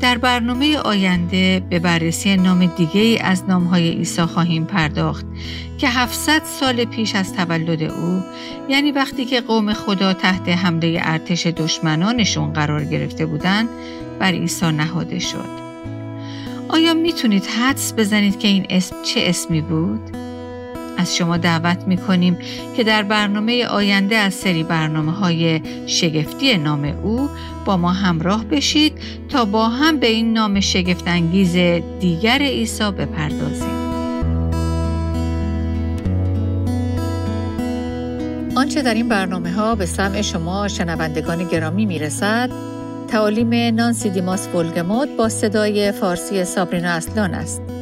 در 0.00 0.18
برنامه 0.18 0.78
آینده 0.78 1.66
به 1.70 1.78
بررسی 1.78 2.36
نام 2.36 2.66
دیگه 2.66 3.00
ای 3.00 3.18
از 3.18 3.44
نامهای 3.48 3.90
عیسی 3.90 4.22
خواهیم 4.22 4.64
پرداخت 4.64 5.26
که 5.78 5.88
700 5.88 6.42
سال 6.44 6.84
پیش 6.84 7.14
از 7.14 7.34
تولد 7.34 7.82
او 7.82 8.22
یعنی 8.68 8.92
وقتی 8.92 9.24
که 9.24 9.40
قوم 9.40 9.72
خدا 9.72 10.12
تحت 10.12 10.48
حمله 10.48 11.00
ارتش 11.02 11.46
دشمنانشون 11.46 12.52
قرار 12.52 12.84
گرفته 12.84 13.26
بودند 13.26 13.68
بر 14.18 14.32
عیسی 14.32 14.66
نهاده 14.66 15.18
شد. 15.18 15.62
آیا 16.68 16.94
می‌تونید 16.94 17.46
حدس 17.46 17.94
بزنید 17.96 18.38
که 18.38 18.48
این 18.48 18.66
اسم 18.70 18.96
چه 19.02 19.20
اسمی 19.26 19.60
بود؟ 19.60 20.11
از 21.02 21.16
شما 21.16 21.36
دعوت 21.36 21.84
می 21.86 21.96
کنیم 21.96 22.38
که 22.76 22.84
در 22.84 23.02
برنامه 23.02 23.66
آینده 23.66 24.16
از 24.16 24.34
سری 24.34 24.62
برنامه 24.62 25.12
های 25.12 25.60
شگفتی 25.86 26.58
نام 26.58 26.84
او 27.02 27.28
با 27.64 27.76
ما 27.76 27.92
همراه 27.92 28.44
بشید 28.44 28.92
تا 29.28 29.44
با 29.44 29.68
هم 29.68 29.98
به 29.98 30.06
این 30.06 30.32
نام 30.32 30.60
شگفت 30.60 31.08
انگیز 31.08 31.56
دیگر 32.00 32.38
عیسی 32.42 32.90
بپردازیم. 32.90 33.82
آنچه 38.56 38.82
در 38.82 38.94
این 38.94 39.08
برنامه 39.08 39.52
ها 39.52 39.74
به 39.74 39.86
سمع 39.86 40.22
شما 40.22 40.68
شنوندگان 40.68 41.48
گرامی 41.48 41.86
می 41.86 41.98
رسد 41.98 42.50
تعالیم 43.08 43.74
نانسی 43.74 44.10
دیماس 44.10 44.48
فولگموت 44.48 45.08
با 45.08 45.28
صدای 45.28 45.92
فارسی 45.92 46.44
سابرینا 46.44 46.90
اصلان 46.90 47.34
است. 47.34 47.81